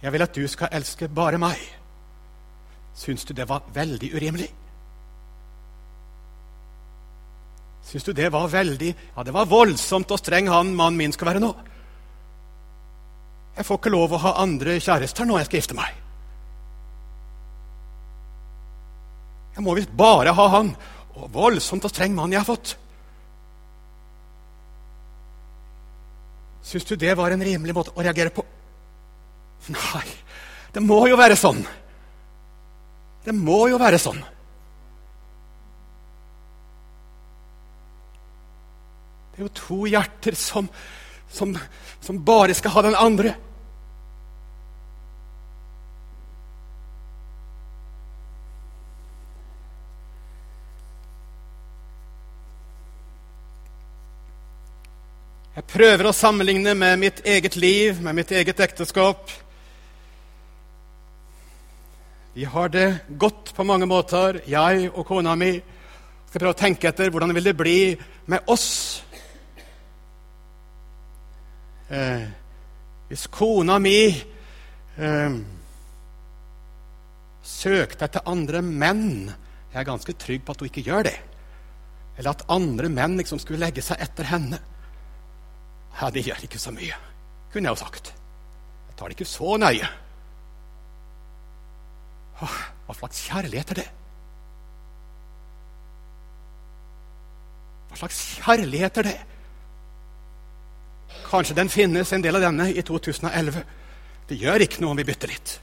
Jeg 0.01 0.13
vil 0.13 0.25
at 0.25 0.36
du 0.36 0.48
skal 0.50 0.74
elske 0.74 1.10
bare 1.10 1.38
meg. 1.41 1.60
Syns 2.98 3.25
du 3.25 3.34
det 3.38 3.48
var 3.50 3.63
veldig 3.74 4.10
urimelig? 4.15 4.50
Syns 7.86 8.05
du 8.08 8.13
det 8.13 8.29
var 8.31 8.48
veldig 8.48 8.91
Ja, 9.15 9.24
det 9.24 9.34
var 9.34 9.50
voldsomt 9.50 10.12
og 10.12 10.20
streng 10.20 10.50
han 10.51 10.75
mannen 10.75 10.98
min 10.98 11.13
skal 11.13 11.31
være 11.31 11.43
nå. 11.43 11.51
Jeg 13.58 13.67
får 13.67 13.79
ikke 13.81 13.93
lov 13.93 14.13
å 14.15 14.22
ha 14.24 14.38
andre 14.41 14.77
kjærester 14.79 15.27
når 15.27 15.41
jeg 15.41 15.50
skal 15.50 15.60
gifte 15.60 15.77
meg. 15.77 15.98
Jeg 19.55 19.65
må 19.65 19.75
visst 19.75 19.91
bare 19.98 20.34
ha 20.34 20.48
han. 20.55 20.72
Og 21.20 21.27
voldsomt 21.34 21.84
og 21.86 21.91
streng 21.91 22.15
mann 22.15 22.31
jeg 22.31 22.39
har 22.39 22.48
fått. 22.48 22.77
Syns 26.63 26.88
du 26.88 26.96
det 26.96 27.17
var 27.20 27.34
en 27.34 27.43
rimelig 27.43 27.75
måte 27.75 27.93
å 27.93 28.05
reagere 28.05 28.31
på? 28.34 28.46
Nei, 29.70 30.08
det 30.74 30.82
må 30.82 31.03
jo 31.12 31.20
være 31.20 31.38
sånn. 31.38 31.62
Det 33.22 33.34
må 33.38 33.68
jo 33.70 33.77
være 33.77 34.00
sånn. 34.01 34.22
Det 39.32 39.39
er 39.39 39.46
jo 39.46 39.53
to 39.56 39.77
hjerter 39.88 40.36
som, 40.36 40.68
som, 41.30 41.53
som 42.01 42.20
bare 42.25 42.58
skal 42.58 42.74
ha 42.74 42.86
den 42.88 42.98
andre. 42.98 43.36
Jeg 55.51 55.68
prøver 55.68 56.08
å 56.08 56.15
sammenligne 56.15 56.74
med 56.74 57.00
mitt 57.00 57.20
eget 57.27 57.56
liv, 57.60 58.00
med 58.01 58.18
mitt 58.18 58.32
eget 58.34 58.60
ekteskap. 58.63 59.30
Vi 62.34 62.46
har 62.46 62.70
det 62.70 62.98
godt 63.20 63.52
på 63.56 63.64
mange 63.68 63.86
måter, 63.86 64.38
jeg 64.48 64.86
og 64.94 65.04
kona 65.06 65.34
mi. 65.36 65.52
Skal 66.30 66.40
prøve 66.40 66.54
å 66.54 66.60
tenke 66.62 66.88
etter 66.88 67.10
hvordan 67.12 67.34
vil 67.36 67.50
det 67.50 67.54
bli 67.60 67.80
med 68.32 68.48
oss. 68.48 68.68
Eh, 71.92 72.24
hvis 73.10 73.26
kona 73.28 73.76
mi 73.84 73.98
eh, 74.08 75.34
søkte 77.44 78.08
etter 78.08 78.24
andre 78.32 78.62
menn 78.64 79.28
Jeg 79.28 79.82
er 79.82 79.88
ganske 79.90 80.16
trygg 80.16 80.46
på 80.48 80.56
at 80.56 80.64
hun 80.64 80.70
ikke 80.70 80.86
gjør 80.88 81.10
det. 81.10 81.18
Eller 82.16 82.32
at 82.32 82.46
andre 82.52 82.88
menn 82.92 83.18
liksom 83.20 83.40
skulle 83.44 83.60
legge 83.60 83.84
seg 83.84 84.00
etter 84.04 84.28
henne. 84.32 84.60
Ja, 86.00 86.08
det 86.12 86.24
gjør 86.28 86.48
ikke 86.48 86.60
så 86.60 86.72
mye, 86.76 86.96
kunne 87.52 87.68
jeg 87.68 87.76
jo 87.76 87.84
sagt. 87.84 88.14
Jeg 88.88 88.98
tar 89.00 89.12
det 89.12 89.20
ikke 89.20 89.32
så 89.32 89.60
nøye. 89.60 89.92
Åh, 92.42 92.60
hva 92.88 92.96
slags 92.98 93.26
kjærlighet 93.30 93.74
er 93.74 93.82
det? 93.82 93.90
Hva 97.92 98.00
slags 98.00 98.22
kjærlighet 98.40 99.02
er 99.02 99.10
det? 99.10 99.18
Kanskje 101.28 101.56
den 101.56 101.70
finnes, 101.72 102.12
en 102.12 102.24
del 102.24 102.40
av 102.40 102.46
denne, 102.48 102.70
i 102.72 102.84
2011. 102.84 103.62
Det 104.28 104.40
gjør 104.40 104.66
ikke 104.66 104.82
noe 104.84 104.96
om 104.96 105.00
vi 105.00 105.08
bytter 105.08 105.32
litt. 105.32 105.54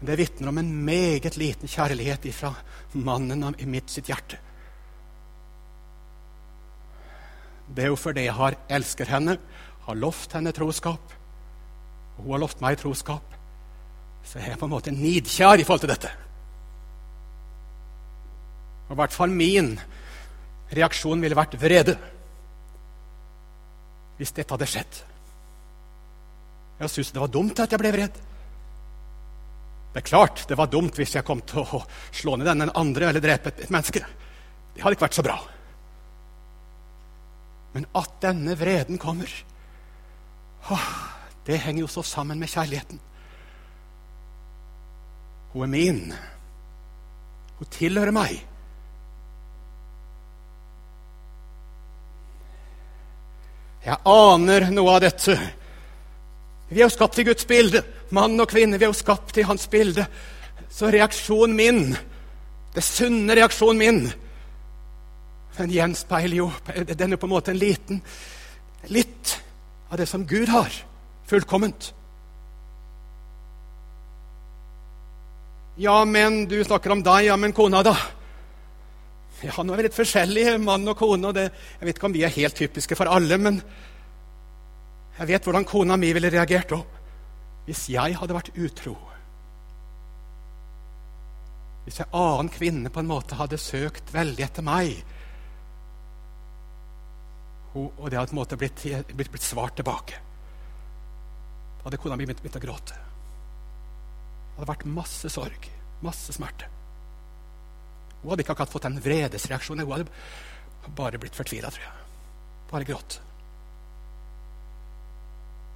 Men 0.00 0.10
det 0.10 0.18
vitner 0.20 0.50
om 0.50 0.58
en 0.60 0.74
meget 0.84 1.38
liten 1.40 1.70
kjærlighet 1.70 2.28
ifra 2.28 2.52
mannen 2.92 3.54
i 3.58 3.68
mitt 3.68 3.92
sitt 3.92 4.10
hjerte. 4.10 4.40
Det 7.66 7.84
er 7.84 7.90
jo 7.90 7.98
fordi 7.98 8.26
jeg 8.28 8.36
har 8.36 8.56
elsker 8.70 9.08
henne, 9.10 9.38
har 9.86 9.98
lovt 9.98 10.34
henne 10.36 10.52
troskap. 10.54 11.14
Og 12.16 12.24
hun 12.24 12.34
har 12.34 12.42
lovt 12.42 12.62
meg 12.64 12.78
troskap. 12.80 13.34
Så 14.26 14.40
jeg 14.40 14.54
er 14.54 14.58
på 14.58 14.66
en 14.66 14.74
måte 14.74 14.94
nidkjær 14.94 15.60
i 15.60 15.66
forhold 15.66 15.84
til 15.84 15.92
dette. 15.92 16.10
Og 18.86 18.94
i 18.94 19.00
hvert 19.00 19.14
fall 19.14 19.34
min 19.34 19.74
reaksjon 20.74 21.22
ville 21.22 21.38
vært 21.38 21.58
vrede 21.60 21.94
hvis 24.16 24.32
dette 24.32 24.54
hadde 24.54 24.68
skjedd. 24.70 25.02
Jeg 26.80 26.92
syntes 26.92 27.12
det 27.12 27.22
var 27.22 27.32
dumt 27.32 27.60
at 27.60 27.72
jeg 27.72 27.80
ble 27.80 27.92
vred. 27.92 28.22
Det 29.92 30.02
er 30.02 30.08
klart 30.08 30.44
det 30.48 30.58
var 30.58 30.70
dumt 30.72 30.96
hvis 30.98 31.14
jeg 31.16 31.26
kom 31.26 31.42
til 31.48 31.62
å 31.64 31.82
slå 32.12 32.36
ned 32.36 32.48
den 32.48 32.72
andre 32.72 33.10
eller 33.10 33.24
drepe 33.24 33.52
et 33.52 33.72
menneske. 33.72 34.02
Det 34.74 34.82
hadde 34.84 34.96
ikke 34.96 35.06
vært 35.06 35.18
så 35.18 35.24
bra. 35.24 35.36
Men 37.76 37.86
at 37.96 38.16
denne 38.24 38.56
vreden 38.56 39.00
kommer, 39.00 39.30
det 41.46 41.60
henger 41.62 41.84
jo 41.84 41.90
så 41.90 42.02
sammen 42.02 42.40
med 42.42 42.50
kjærligheten. 42.50 43.00
Hun 45.52 45.62
er 45.62 45.72
min. 45.72 46.00
Hun 47.58 47.70
tilhører 47.70 48.14
meg. 48.14 48.40
Jeg 53.86 54.02
aner 54.10 54.66
noe 54.74 54.96
av 54.96 55.04
dette. 55.04 55.36
Vi 56.68 56.80
er 56.80 56.88
jo 56.88 56.94
skapt 56.96 57.22
i 57.22 57.26
Guds 57.28 57.46
bilde. 57.46 57.84
Mann 58.10 58.34
og 58.42 58.50
kvinne, 58.50 58.78
vi 58.78 58.86
er 58.88 58.90
jo 58.90 58.98
skapt 58.98 59.38
i 59.38 59.46
Hans 59.46 59.68
bilde. 59.70 60.08
Så 60.70 60.90
reaksjonen 60.90 61.56
min, 61.56 61.82
det 62.74 62.84
sunne 62.84 63.36
reaksjonen 63.38 63.78
min, 63.80 64.00
den 65.56 65.70
gjenspeiler 65.72 66.36
jo 66.36 66.50
Den 66.98 67.14
er 67.14 67.16
på 67.16 67.24
en 67.24 67.32
måte 67.32 67.54
en 67.54 67.56
liten 67.56 68.02
Litt 68.92 69.30
av 69.90 69.98
det 70.00 70.06
som 70.10 70.26
Gud 70.26 70.48
har. 70.48 70.72
Fullkomment. 71.26 71.92
Ja, 75.76 76.04
men 76.04 76.46
du 76.48 76.56
snakker 76.64 76.94
om 76.94 77.02
deg. 77.04 77.26
Ja, 77.28 77.36
men 77.36 77.52
kona, 77.52 77.82
da? 77.84 77.96
Ja, 79.44 79.52
nå 79.60 79.74
er 79.74 79.82
vi 79.82 79.84
litt 79.84 79.96
forskjellige, 79.96 80.56
mann 80.62 80.88
og 80.88 80.96
kone. 80.96 81.28
og 81.28 81.34
det, 81.36 81.50
Jeg 81.80 81.86
vet 81.86 81.98
ikke 81.98 82.08
om 82.08 82.14
vi 82.16 82.24
er 82.24 82.32
helt 82.38 82.56
typiske 82.56 82.96
for 82.96 83.10
alle, 83.12 83.36
men 83.38 83.60
jeg 85.18 85.28
vet 85.28 85.44
hvordan 85.44 85.64
kona 85.64 85.96
mi 85.96 86.12
ville 86.12 86.32
reagert 86.32 86.72
da. 86.72 86.80
Hvis 87.66 87.88
jeg 87.92 88.16
hadde 88.16 88.36
vært 88.36 88.56
utro. 88.56 88.96
Hvis 91.84 92.00
en 92.00 92.16
annen 92.16 92.48
kvinne 92.50 92.90
på 92.90 93.00
en 93.00 93.10
måte 93.10 93.36
hadde 93.38 93.60
søkt 93.60 94.12
veldig 94.14 94.44
etter 94.44 94.64
meg 94.64 94.96
og 97.76 98.06
det 98.08 98.18
hadde 98.18 98.30
på 98.30 98.36
en 98.36 98.40
måte 98.40 98.58
blitt, 98.60 98.84
blitt, 99.12 99.32
blitt 99.32 99.44
svart 99.44 99.76
tilbake. 99.76 100.20
Da 101.78 101.88
hadde 101.88 102.00
kona 102.00 102.16
mi 102.18 102.26
begynt, 102.28 102.56
å 102.56 102.62
gråte. 102.62 102.96
Det 102.96 104.56
hadde 104.56 104.70
vært 104.70 104.88
masse 104.88 105.30
sorg, 105.32 105.68
masse 106.04 106.34
smerte. 106.34 106.70
Hun 108.22 108.32
hadde 108.32 108.42
ikke 108.42 108.56
akkurat 108.56 108.72
fått 108.72 108.86
den 108.88 109.00
vredesreaksjonen. 109.04 109.84
Hun 109.84 109.92
hadde 109.92 110.94
bare 110.96 111.20
blitt 111.20 111.36
fortvila, 111.36 111.70
tror 111.70 111.84
jeg. 111.84 112.06
Bare 112.72 112.88
grått. 112.88 113.20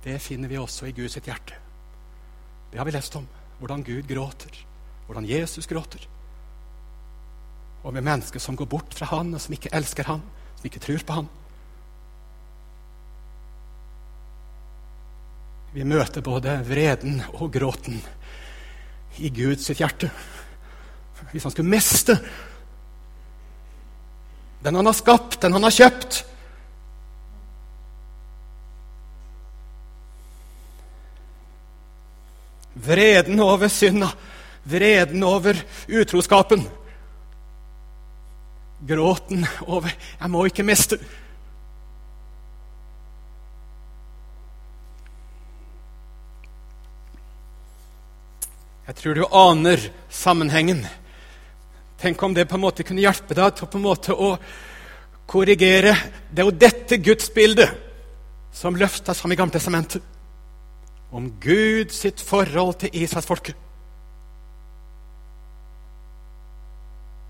Det 0.02 0.16
finner 0.24 0.48
vi 0.48 0.58
også 0.58 0.88
i 0.88 0.94
Guds 0.96 1.18
hjerte. 1.20 1.58
Det 2.72 2.78
har 2.80 2.88
vi 2.88 2.94
lest 2.96 3.16
om. 3.18 3.28
Hvordan 3.60 3.84
Gud 3.84 4.08
gråter. 4.08 4.56
Hvordan 5.06 5.28
Jesus 5.28 5.68
gråter. 5.68 6.06
Og 7.84 7.92
med 7.92 8.04
mennesker 8.04 8.40
som 8.40 8.56
går 8.56 8.68
bort 8.70 8.94
fra 8.96 9.06
Han, 9.12 9.34
og 9.34 9.40
som 9.40 9.54
ikke 9.54 9.72
elsker 9.76 10.08
Han, 10.08 10.24
som 10.56 10.66
ikke 10.68 10.82
tror 10.82 11.04
på 11.06 11.18
Han. 11.20 11.30
Vi 15.70 15.84
møter 15.86 16.22
både 16.26 16.56
vreden 16.66 17.20
og 17.38 17.52
gråten 17.54 18.00
i 19.22 19.28
Guds 19.30 19.68
hjerte. 19.70 20.10
Hvis 21.30 21.44
han 21.46 21.52
skulle 21.54 21.70
miste 21.70 22.16
den 24.60 24.76
han 24.76 24.86
har 24.86 24.92
skapt, 24.92 25.38
den 25.40 25.54
han 25.56 25.64
har 25.64 25.72
kjøpt 25.72 26.24
Vreden 32.80 33.40
over 33.44 33.68
synda, 33.68 34.06
vreden 34.64 35.24
over 35.26 35.58
utroskapen. 35.88 36.62
Gråten 38.88 39.44
over 39.66 39.90
'jeg 39.90 40.30
må 40.30 40.44
ikke 40.44 40.62
miste'. 40.62 40.96
Jeg 48.90 48.96
tror 48.98 49.14
du 49.14 49.22
aner 49.38 49.84
sammenhengen. 50.10 50.80
Tenk 52.02 52.22
om 52.26 52.32
det 52.34 52.48
på 52.50 52.56
en 52.56 52.64
måte 52.64 52.82
kunne 52.82 53.04
hjelpe 53.04 53.36
deg 53.38 53.52
til 53.54 53.68
på 53.70 53.78
en 53.78 53.84
måte 53.84 54.16
å 54.18 54.32
korrigere. 55.30 55.92
Det 56.26 56.42
er 56.42 56.48
jo 56.48 56.56
dette 56.58 56.98
gudsbildet 56.98 57.70
som 58.50 58.74
løftes 58.74 59.20
fram 59.22 59.30
i 59.30 59.38
Gamle 59.38 59.54
testamentet. 59.54 60.02
Om 61.14 61.28
Gud 61.38 61.94
sitt 61.94 62.18
forhold 62.18 62.80
til 62.82 62.98
Israelsfolket. 63.04 63.54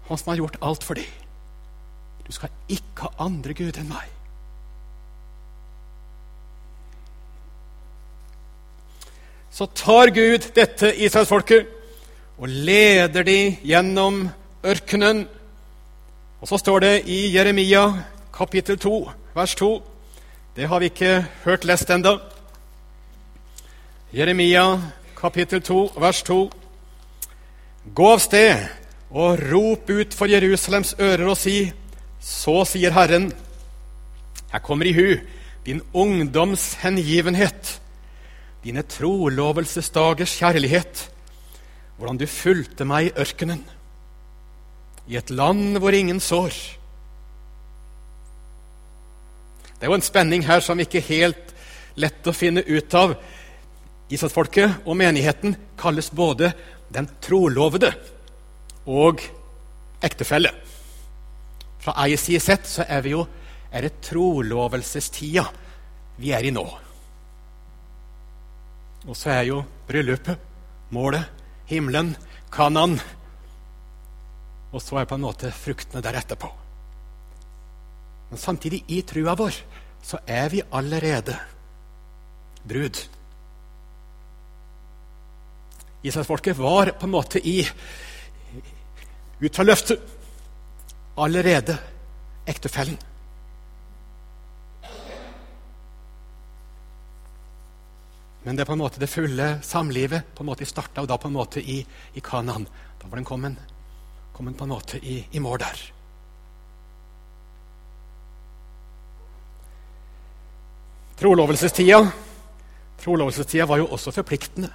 Han 0.08 0.22
som 0.22 0.32
har 0.32 0.40
gjort 0.40 0.56
alt 0.64 0.86
for 0.88 0.96
dem. 0.96 1.12
Du 2.24 2.32
skal 2.32 2.56
ikke 2.72 3.04
ha 3.04 3.26
andre 3.26 3.52
Gud 3.60 3.76
enn 3.76 3.92
meg. 3.92 4.08
Så 9.50 9.66
tar 9.66 10.12
Gud 10.14 10.50
dette 10.54 10.92
israelsfolket 10.94 11.66
og 12.40 12.48
leder 12.48 13.26
de 13.26 13.56
gjennom 13.66 14.28
ørkenen. 14.64 15.26
Og 16.40 16.48
så 16.48 16.58
står 16.58 16.80
det 16.80 16.92
i 17.10 17.34
Jeremia 17.34 17.84
kapittel 18.32 18.78
2, 18.78 19.10
vers 19.34 19.54
2. 19.54 19.72
Det 20.56 20.68
har 20.68 20.78
vi 20.80 20.90
ikke 20.92 21.26
hørt 21.44 21.64
lest 21.68 21.90
ennå. 21.90 22.18
Jeremia 24.14 24.80
kapittel 25.18 25.62
2, 25.62 25.92
vers 26.00 26.22
2. 26.22 26.38
Gå 27.94 28.08
av 28.12 28.22
sted 28.22 28.64
og 29.10 29.42
rop 29.50 29.90
ut 29.90 30.14
for 30.14 30.30
Jerusalems 30.30 30.94
ører 31.00 31.28
og 31.28 31.36
si:" 31.36 31.72
Så 32.20 32.64
sier 32.64 32.92
Herren, 32.92 33.32
jeg 34.52 34.62
kommer 34.62 34.86
i 34.86 34.92
hu 34.92 35.16
din 35.66 35.80
ungdoms 35.94 36.74
hengivenhet, 36.74 37.79
dine 38.64 38.82
trolovelsesdagers 38.84 40.34
kjærlighet, 40.40 41.06
hvordan 41.96 42.18
du 42.20 42.26
fulgte 42.28 42.86
meg 42.88 43.08
i 43.08 43.14
ørkenen, 43.20 43.62
i 45.08 45.16
et 45.18 45.32
land 45.32 45.78
hvor 45.80 45.96
ingen 45.96 46.20
sår. 46.22 46.54
Det 49.80 49.86
er 49.86 49.90
jo 49.90 49.96
en 49.96 50.04
spenning 50.04 50.44
her 50.44 50.60
som 50.60 50.80
ikke 50.80 51.00
er 51.00 51.08
helt 51.08 51.54
lett 52.00 52.26
å 52.28 52.36
finne 52.36 52.62
ut 52.68 52.94
av. 52.94 53.14
Israelsfolket 54.10 54.84
og 54.84 54.98
menigheten 54.98 55.56
kalles 55.80 56.10
både 56.12 56.52
den 56.92 57.08
trolovede 57.24 57.92
og 58.90 59.22
ektefelle. 60.04 60.52
Fra 61.80 61.96
ei 62.04 62.18
side 62.20 62.42
sett 62.44 62.68
så 62.68 62.84
er 62.84 63.04
vi 63.06 63.14
jo 63.14 63.24
er 63.70 63.86
det 63.86 64.00
trolovelsestida 64.04 65.46
vi 66.20 66.34
er 66.36 66.44
i 66.44 66.52
nå. 66.52 66.66
Og 69.10 69.16
så 69.18 69.32
er 69.34 69.48
jo 69.48 69.62
bryllupet 69.88 70.38
målet, 70.94 71.26
himmelen, 71.66 72.14
Kanan. 72.50 72.96
Og 74.70 74.82
så 74.82 75.00
er 75.00 75.08
på 75.10 75.18
en 75.18 75.24
måte 75.24 75.50
fruktene 75.54 76.02
der 76.02 76.18
etterpå. 76.20 76.50
Men 78.30 78.38
samtidig, 78.38 78.84
i 78.86 79.00
trua 79.02 79.34
vår, 79.38 79.56
så 80.02 80.20
er 80.26 80.48
vi 80.52 80.62
allerede 80.62 81.34
brud. 82.62 83.02
Israelsfolket 86.06 86.58
var 86.58 86.94
på 86.94 87.06
en 87.06 87.16
måte 87.18 87.42
i 87.42 87.60
Ut 89.40 89.56
fra 89.56 89.64
løftet 89.64 90.02
allerede 91.16 91.78
ektefellen. 92.46 92.98
Men 98.42 98.56
det 98.56 98.64
er 98.64 98.70
på 98.70 98.76
en 98.76 98.80
måte 98.80 99.00
det 99.00 99.10
fulle 99.12 99.58
samlivet 99.64 100.32
på 100.34 100.44
en 100.44 100.48
måte 100.48 100.68
starta 100.68 101.04
da 101.04 101.18
på 101.20 101.28
en 101.28 101.36
måte 101.36 101.60
i, 101.60 101.82
i 102.16 102.22
Kanaan. 102.24 102.64
Da 103.00 103.08
var 103.08 103.20
den 103.20 103.28
kommet, 103.28 103.58
kommet 104.32 104.56
på 104.56 104.64
en 104.64 104.72
måte 104.72 105.00
i, 105.00 105.20
i 105.32 105.42
mål 105.42 105.60
der. 105.60 105.82
Trolovelsestida 111.20 112.00
Trolovelsestida 113.00 113.64
var 113.68 113.80
jo 113.80 113.88
også 113.92 114.12
forpliktende. 114.12 114.68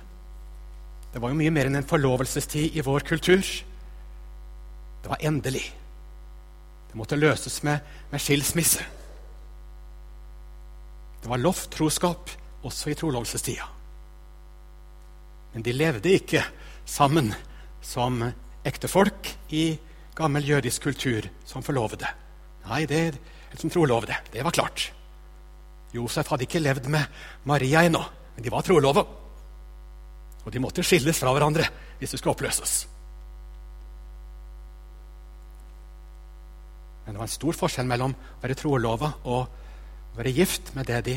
Det 1.13 1.21
var 1.21 1.29
jo 1.29 1.37
mye 1.37 1.53
mer 1.53 1.69
enn 1.69 1.77
en 1.77 1.85
forlovelsestid 1.87 2.73
i 2.73 2.83
vår 2.85 3.05
kultur. 3.05 3.41
Det 5.01 5.11
var 5.11 5.21
endelig. 5.21 5.63
Det 6.89 6.97
måtte 6.97 7.17
løses 7.17 7.59
med, 7.63 7.85
med 8.09 8.21
skilsmisse. 8.21 8.81
Det 11.21 11.29
var 11.29 11.41
lovt 11.41 11.69
troskap 11.73 12.33
også 12.65 12.91
i 12.91 12.97
trolovelsestida. 12.97 13.67
Men 15.53 15.63
de 15.63 15.73
levde 15.75 16.11
ikke 16.17 16.41
sammen 16.85 17.31
som 17.85 18.19
ektefolk 18.65 19.29
i 19.55 19.77
gammel 20.17 20.47
jødisk 20.49 20.89
kultur 20.89 21.27
som 21.47 21.63
forlovede. 21.63 22.07
Nei, 22.65 22.85
det 22.89 23.15
som 23.59 23.69
trolovede. 23.69 24.15
Det 24.33 24.43
var 24.43 24.51
klart. 24.51 24.89
Josef 25.95 26.27
hadde 26.27 26.43
ikke 26.47 26.59
levd 26.59 26.89
med 26.91 27.05
Maria 27.47 27.85
ennå, 27.85 28.01
men 28.35 28.43
de 28.43 28.51
var 28.51 28.65
trolova. 28.65 29.05
Og 30.43 30.51
de 30.51 30.61
måtte 30.61 30.83
skilles 30.83 31.17
fra 31.17 31.31
hverandre 31.33 31.67
hvis 31.99 32.11
det 32.11 32.19
skulle 32.19 32.35
oppløses. 32.35 32.73
Men 37.05 37.13
det 37.13 37.21
var 37.21 37.29
en 37.29 37.37
stor 37.37 37.55
forskjell 37.55 37.87
mellom 37.87 38.15
å 38.17 38.43
være 38.43 38.57
trolova 38.57 39.11
og 39.23 39.39
å 39.45 40.17
være 40.17 40.33
gift 40.35 40.73
med 40.75 40.89
det 40.89 41.01
de 41.05 41.15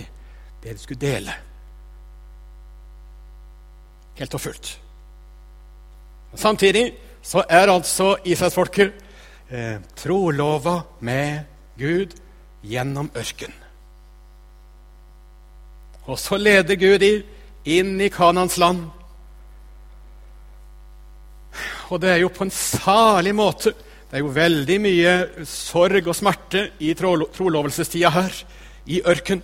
det 0.62 0.74
de 0.74 0.82
skulle 0.82 1.00
dele. 1.00 1.34
Helt 4.18 4.34
og 4.34 4.42
fullt. 4.42 4.72
Samtidig 6.34 6.90
så 7.22 7.44
er 7.48 7.70
altså 7.72 8.16
Israelsfolket 8.24 8.92
eh, 9.50 9.78
trolova 9.96 10.80
med 11.00 11.46
Gud 11.78 12.14
gjennom 12.62 13.10
ørken. 13.16 13.54
Og 16.08 16.18
så 16.18 16.38
leder 16.40 16.78
Gud 16.80 17.04
inn 17.68 17.98
i 18.00 18.08
Kanans 18.08 18.56
land. 18.58 18.86
Og 21.88 22.00
det 22.00 22.14
er 22.14 22.22
jo 22.22 22.32
på 22.32 22.44
en 22.44 22.52
salig 22.52 23.32
måte 23.34 23.72
Det 24.08 24.18
er 24.18 24.22
jo 24.22 24.32
veldig 24.32 24.76
mye 24.80 25.12
sorg 25.48 26.06
og 26.08 26.16
smerte 26.16 26.62
i 26.80 26.94
trolovelsestida 26.96 28.08
her, 28.08 28.32
i 28.88 29.02
ørken. 29.04 29.42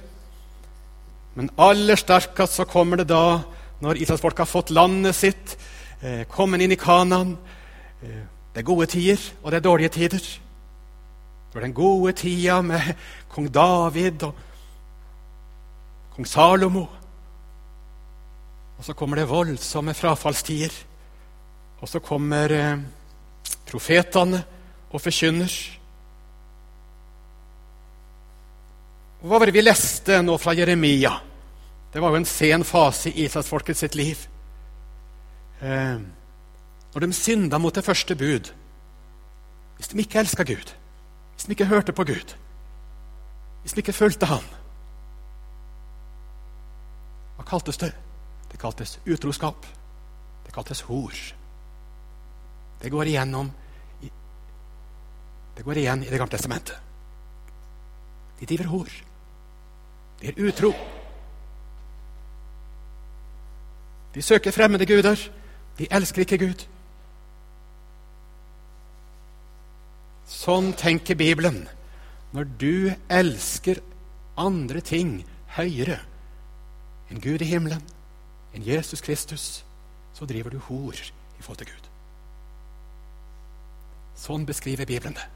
Men 1.35 1.51
aller 1.59 1.99
sterkest 1.99 2.61
så 2.61 2.67
kommer 2.69 3.01
det 3.01 3.09
da 3.11 3.43
når 3.83 3.99
Israelsfolket 4.01 4.45
har 4.45 4.51
fått 4.51 4.71
landet 4.71 5.17
sitt, 5.19 5.57
eh, 6.01 6.25
kommet 6.31 6.63
inn 6.63 6.73
i 6.73 6.77
Kanan. 6.77 7.37
Eh, 8.03 8.25
det 8.55 8.63
er 8.63 8.71
gode 8.71 8.87
tider, 8.87 9.21
og 9.43 9.51
det 9.51 9.57
er 9.57 9.69
dårlige 9.69 9.89
tider. 9.89 10.19
Det 10.19 11.55
var 11.55 11.61
den 11.61 11.75
gode 11.75 12.13
tida 12.13 12.63
med 12.63 12.95
kong 13.29 13.49
David 13.53 14.23
og 14.23 14.35
kong 16.15 16.27
Salomo. 16.27 16.87
Og 18.79 18.85
så 18.85 18.93
kommer 18.93 19.17
det 19.17 19.29
voldsomme 19.29 19.95
frafallstider. 19.95 20.73
Og 21.81 21.89
så 21.89 21.99
kommer 21.99 22.53
eh, 22.53 22.79
profetene 23.67 24.45
og 24.91 25.01
forkynner. 25.01 25.53
Hva 29.25 29.39
var 29.41 29.49
det 29.49 29.55
vi 29.57 29.63
leste 29.65 30.19
nå 30.21 30.35
fra 30.37 30.53
Jeremia? 30.53 31.15
Det 31.93 32.01
var 32.03 32.13
jo 32.13 32.19
en 32.19 32.27
sen 32.29 32.65
fase 32.67 33.09
i 33.09 33.25
Israelsfolket 33.25 33.79
sitt 33.79 33.95
liv. 33.97 34.21
Eh, 35.65 35.97
når 36.93 37.01
de 37.01 37.17
synda 37.17 37.59
mot 37.59 37.75
det 37.75 37.85
første 37.87 38.15
bud 38.19 38.51
Hvis 39.77 39.89
de 39.89 39.99
ikke 40.03 40.19
elska 40.19 40.45
Gud, 40.45 40.73
hvis 41.35 41.47
de 41.47 41.55
ikke 41.55 41.71
hørte 41.71 41.93
på 41.93 42.05
Gud, 42.05 42.35
hvis 43.63 43.73
de 43.73 43.81
ikke 43.81 43.95
fulgte 43.97 44.27
Ham 44.27 44.45
Hva 47.37 47.47
kaltes 47.49 47.81
det? 47.81 47.93
Det 48.51 48.61
kaltes 48.61 48.99
utroskap. 49.07 49.67
Det 50.45 50.53
kaltes 50.55 50.81
hor. 50.81 51.15
Det 52.83 52.91
går 52.91 53.11
igjennom 53.11 53.51
det 55.55 55.63
går 55.63 55.79
igjen 55.79 56.03
i 56.03 56.11
Det 56.11 56.19
gamle 56.19 56.35
testamentet. 56.35 56.77
De 58.41 58.47
driver 58.47 58.65
hor. 58.65 58.91
De 60.25 60.31
er 60.33 60.47
utro. 60.49 60.71
De 64.15 64.23
søker 64.23 64.55
fremmede 64.57 64.87
guder. 64.87 65.21
De 65.79 65.89
elsker 65.91 66.25
ikke 66.25 66.39
Gud. 66.41 66.65
Sånn 70.25 70.73
tenker 70.81 71.19
Bibelen. 71.21 71.67
Når 72.33 72.49
du 72.57 72.95
elsker 73.13 73.83
andre 74.41 74.81
ting 74.81 75.19
høyere 75.59 76.01
enn 77.13 77.21
Gud 77.21 77.45
i 77.45 77.53
himmelen, 77.53 77.85
enn 78.57 78.65
Jesus 78.65 79.05
Kristus, 79.05 79.61
så 80.17 80.25
driver 80.25 80.57
du 80.57 80.63
hor 80.71 80.97
i 80.97 81.43
forhold 81.45 81.61
til 81.61 81.69
Gud. 81.69 81.89
Sånn 84.17 84.49
beskriver 84.49 84.89
Bibelen 84.89 85.19
det. 85.21 85.29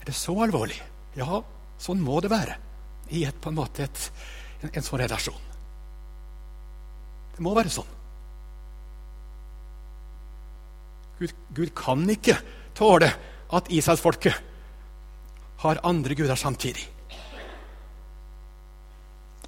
Er 0.00 0.08
det 0.08 0.16
så 0.16 0.32
alvorlig? 0.40 0.80
Ja, 1.18 1.42
sånn 1.76 2.00
må 2.00 2.24
det 2.24 2.32
være 2.32 2.56
i 3.10 3.24
et, 3.28 3.36
på 3.40 3.50
en 3.50 3.58
måte 3.58 3.84
et, 3.84 4.06
en, 4.62 4.70
en 4.70 4.86
sånn 4.86 5.02
relasjon. 5.02 5.50
Det 7.34 7.42
må 7.44 7.54
være 7.56 7.72
sånn. 7.72 7.92
Gud, 11.18 11.34
Gud 11.54 11.72
kan 11.76 12.02
ikke 12.10 12.36
tåle 12.74 13.10
at 13.54 13.70
Israelsfolket 13.70 14.34
har 15.64 15.82
andre 15.86 16.16
guder 16.18 16.38
samtidig. 16.38 16.84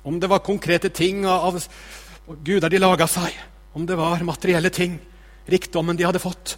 Om 0.07 0.21
det 0.23 0.31
var 0.31 0.45
konkrete 0.47 0.91
ting 0.95 1.25
av, 1.27 1.59
guder 2.47 2.71
de 2.71 2.79
laga 2.79 3.09
seg, 3.11 3.35
om 3.75 3.87
det 3.87 3.99
var 3.99 4.23
materielle 4.25 4.71
ting, 4.71 5.01
rikdommen 5.51 5.99
de 5.99 6.07
hadde 6.07 6.23
fått 6.23 6.57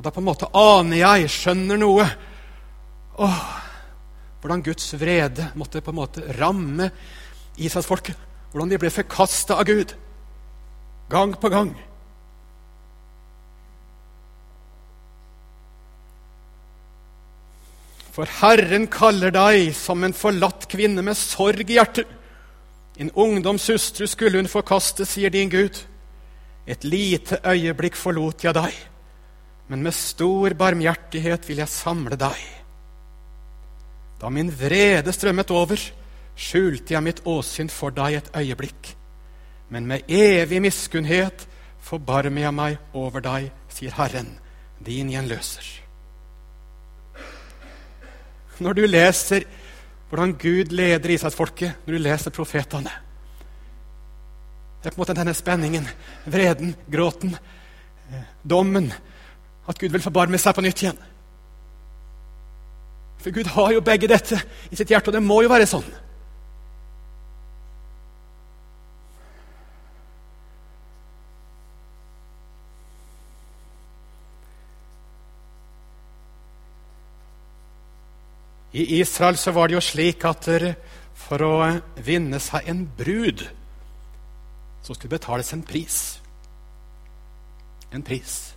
Og 0.00 0.04
da 0.06 0.08
på 0.08 0.22
en 0.22 0.30
måte 0.30 0.46
aner 0.56 0.96
jeg, 0.96 1.26
skjønner 1.28 1.76
noe. 1.76 2.06
Åh, 3.20 3.40
hvordan 4.40 4.62
Guds 4.64 4.94
vrede 4.96 5.50
måtte 5.60 5.82
på 5.84 5.92
en 5.92 5.98
måte 5.98 6.22
ramme 6.38 6.86
Israelsfolket. 7.60 8.16
Hvordan 8.48 8.70
de 8.72 8.78
ble 8.80 8.88
forkasta 8.94 9.58
av 9.60 9.68
Gud. 9.68 9.92
gang 11.10 11.34
på 11.36 11.48
gang. 11.52 11.74
For 18.10 18.24
Herren 18.40 18.86
kaller 18.86 19.34
deg 19.36 19.74
som 19.76 20.00
en 20.04 20.16
forlatt 20.16 20.64
kvinne 20.70 21.04
med 21.04 21.18
sorg 21.18 21.68
i 21.68 21.76
hjertet. 21.76 22.08
En 22.96 23.12
ungdomshustru 23.12 24.06
skulle 24.06 24.40
hun 24.40 24.48
forkaste, 24.48 25.04
sier 25.04 25.28
din 25.28 25.52
Gud. 25.52 25.76
Et 26.66 26.84
lite 26.84 27.36
øyeblikk 27.44 28.00
forlot 28.00 28.44
jeg 28.44 28.56
deg, 28.56 28.72
men 29.70 29.84
med 29.86 29.94
stor 29.94 30.54
barmhjertighet 30.58 31.46
vil 31.46 31.62
jeg 31.62 31.70
samle 31.72 32.18
deg. 32.18 32.38
Da 34.20 34.28
min 34.34 34.50
vrede 34.52 35.14
strømmet 35.14 35.52
over, 35.54 35.80
skjulte 36.34 36.96
jeg 36.96 37.06
mitt 37.06 37.22
åsyn 37.28 37.70
for 37.72 37.94
deg 37.94 38.18
et 38.18 38.32
øyeblikk. 38.36 38.94
Men 39.70 39.86
med 39.86 40.10
evig 40.10 40.60
miskunnhet 40.66 41.46
forbarmer 41.86 42.48
jeg 42.48 42.56
meg 42.56 42.96
over 42.98 43.22
deg, 43.24 43.52
sier 43.70 43.94
Herren, 43.94 44.34
din 44.82 45.12
gjenløser 45.14 45.80
når 48.60 48.76
du 48.76 48.86
leser 48.86 49.46
hvordan 50.10 50.34
Gud 50.40 50.72
leder 50.74 51.12
Israelsfolket, 51.14 51.84
når 51.86 51.96
du 51.96 52.02
leser 52.02 52.34
profetene. 52.34 52.92
Det 54.80 54.88
er 54.88 54.94
på 54.94 54.98
en 54.98 55.02
måte 55.04 55.14
denne 55.16 55.34
spenningen, 55.36 55.86
vreden, 56.26 56.74
gråten, 56.90 57.36
eh, 58.10 58.24
dommen. 58.42 58.88
At 59.70 59.78
Gud 59.78 59.94
vil 59.94 60.02
forbarme 60.02 60.38
seg 60.40 60.56
på 60.56 60.64
nytt 60.66 60.82
igjen. 60.82 61.00
For 63.20 63.30
Gud 63.36 63.50
har 63.54 63.74
jo 63.74 63.82
begge 63.84 64.08
dette 64.10 64.38
i 64.70 64.78
sitt 64.78 64.90
hjerte, 64.90 65.12
og 65.12 65.16
det 65.16 65.22
må 65.22 65.42
jo 65.44 65.52
være 65.52 65.68
sånn. 65.68 65.86
I 78.70 79.00
Israel 79.00 79.36
så 79.36 79.52
var 79.52 79.68
det 79.68 79.74
jo 79.76 79.82
slik 79.82 80.24
at 80.28 80.46
for 81.18 81.42
å 81.42 81.54
vinne 82.06 82.38
seg 82.42 82.68
en 82.70 82.84
brud 82.98 83.42
så 84.80 84.94
skulle 84.94 85.10
det 85.10 85.18
betales 85.18 85.52
en 85.52 85.62
pris. 85.62 86.20
En 87.92 88.02
pris. 88.02 88.49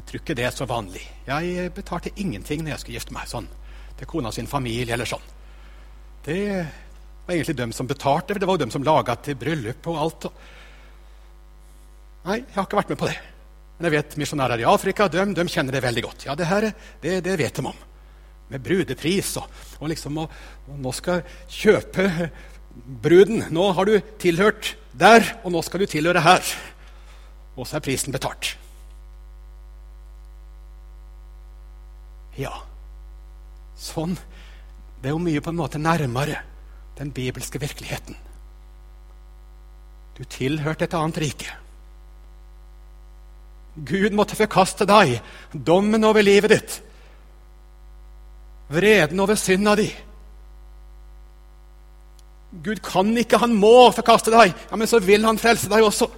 Jeg 0.00 0.06
tror 0.08 0.22
ikke 0.22 0.34
det 0.38 0.44
er 0.48 0.54
så 0.56 0.64
vanlig. 0.64 1.02
Jeg 1.28 1.72
betalte 1.76 2.10
ingenting 2.16 2.62
når 2.64 2.72
jeg 2.72 2.80
skulle 2.80 2.96
gifte 2.96 3.12
meg 3.12 3.26
sånn, 3.28 3.48
til 3.98 4.08
kona 4.08 4.30
sin 4.32 4.46
familie 4.48 4.94
eller 4.96 5.08
sånn. 5.08 5.26
Det 6.24 6.38
var 7.26 7.34
egentlig 7.34 7.56
dem 7.58 7.74
som 7.76 7.88
betalte, 7.90 8.32
for 8.32 8.40
det 8.40 8.48
var 8.48 8.56
jo 8.56 8.62
dem 8.62 8.72
som 8.72 8.86
laga 8.86 9.18
til 9.20 9.36
bryllup 9.36 9.88
og 9.92 9.98
alt. 10.00 10.24
Nei, 12.24 12.38
jeg 12.40 12.54
har 12.54 12.64
ikke 12.64 12.78
vært 12.80 12.94
med 12.94 13.00
på 13.02 13.10
det. 13.10 13.18
Men 13.76 13.88
jeg 13.88 13.96
vet 13.98 14.16
misjonærer 14.22 14.64
i 14.64 14.68
Afrika 14.72 15.08
de, 15.12 15.26
de, 15.36 15.46
kjenner 15.52 15.76
det 15.76 15.84
veldig 15.84 16.06
godt. 16.08 16.24
Ja, 16.30 16.38
det 16.38 16.48
her 16.48 16.70
det, 17.04 17.18
det 17.28 17.36
vet 17.42 17.60
de 17.60 17.66
om. 17.68 17.84
Med 18.50 18.64
brudepris 18.64 19.34
og, 19.42 19.52
og 19.82 19.92
liksom 19.92 20.16
og, 20.24 20.32
og 20.64 20.80
Nå 20.80 20.94
skal 20.96 21.20
kjøpe 21.44 22.08
bruden. 23.04 23.44
Nå 23.52 23.68
har 23.76 23.84
du 23.84 24.00
tilhørt 24.20 24.74
der, 24.96 25.28
og 25.44 25.52
nå 25.52 25.60
skal 25.68 25.84
du 25.84 25.92
tilhøre 25.92 26.24
her. 26.24 26.56
Og 27.60 27.68
så 27.68 27.76
er 27.76 27.84
prisen 27.84 28.16
betalt. 28.16 28.54
Ja, 32.38 32.52
sånn 33.78 34.14
Det 35.00 35.08
er 35.08 35.14
jo 35.14 35.22
mye 35.22 35.40
på 35.40 35.50
en 35.50 35.58
måte 35.58 35.80
nærmere 35.80 36.42
den 36.98 37.08
bibelske 37.16 37.56
virkeligheten. 37.56 38.16
Du 40.18 40.26
tilhørte 40.28 40.84
et 40.84 40.94
annet 40.94 41.20
rike. 41.22 41.54
Gud 43.88 44.12
måtte 44.12 44.36
forkaste 44.36 44.84
deg, 44.84 45.14
dommen 45.54 46.04
over 46.04 46.20
livet 46.20 46.52
ditt, 46.52 46.74
vreden 48.68 49.24
over 49.24 49.40
synda 49.40 49.72
di. 49.80 49.88
Gud 52.50 52.82
kan 52.84 53.14
ikke, 53.16 53.40
han 53.40 53.54
må 53.56 53.88
forkaste 53.94 54.32
deg. 54.34 54.52
Ja, 54.68 54.76
Men 54.76 54.90
så 54.90 55.00
vil 55.00 55.24
han 55.24 55.38
frelse 55.38 55.70
deg 55.70 55.86
også. 55.86 56.10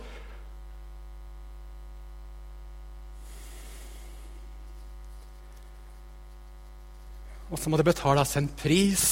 Og 7.52 7.60
så 7.60 7.68
må 7.68 7.76
det 7.76 7.84
betales 7.84 8.32
en 8.40 8.48
pris 8.48 9.06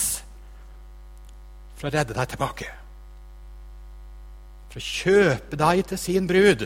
for 1.76 1.88
å 1.88 1.92
redde 1.92 2.16
deg 2.16 2.30
tilbake. 2.32 2.68
For 4.70 4.80
å 4.80 4.86
kjøpe 4.86 5.58
deg 5.60 5.82
til 5.90 6.00
sin 6.00 6.28
brud. 6.30 6.64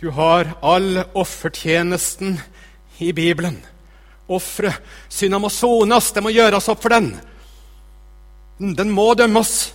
Du 0.00 0.08
har 0.16 0.54
all 0.64 1.02
offertjenesten 1.18 2.38
i 3.02 3.10
Bibelen. 3.12 3.58
Offeret. 4.30 4.78
Synda 5.10 5.40
må 5.42 5.50
sones, 5.50 6.12
det 6.14 6.22
må 6.22 6.30
gjøres 6.32 6.70
opp 6.70 6.84
for 6.84 6.94
den. 6.94 7.10
Den 8.78 8.94
må 8.94 9.10
dømmes. 9.18 9.72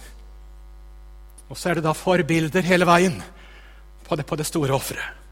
Og 1.51 1.59
så 1.59 1.69
er 1.69 1.77
det 1.77 1.85
da 1.85 1.93
forbilder 1.93 2.65
hele 2.65 2.87
veien 2.87 3.19
på 4.07 4.15
det, 4.15 4.25
på 4.25 4.39
det 4.39 4.47
store 4.47 4.73
offeret. 4.73 5.24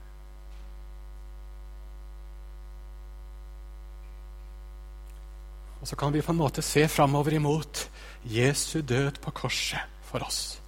Og 5.84 5.90
så 5.90 5.98
kan 6.00 6.14
vi 6.16 6.22
på 6.24 6.32
en 6.32 6.40
måte 6.40 6.64
se 6.64 6.86
framover 6.88 7.36
imot 7.36 7.90
Jesu 8.24 8.80
død 8.80 9.20
på 9.20 9.34
korset 9.36 9.84
for 10.08 10.24
oss. 10.24 10.62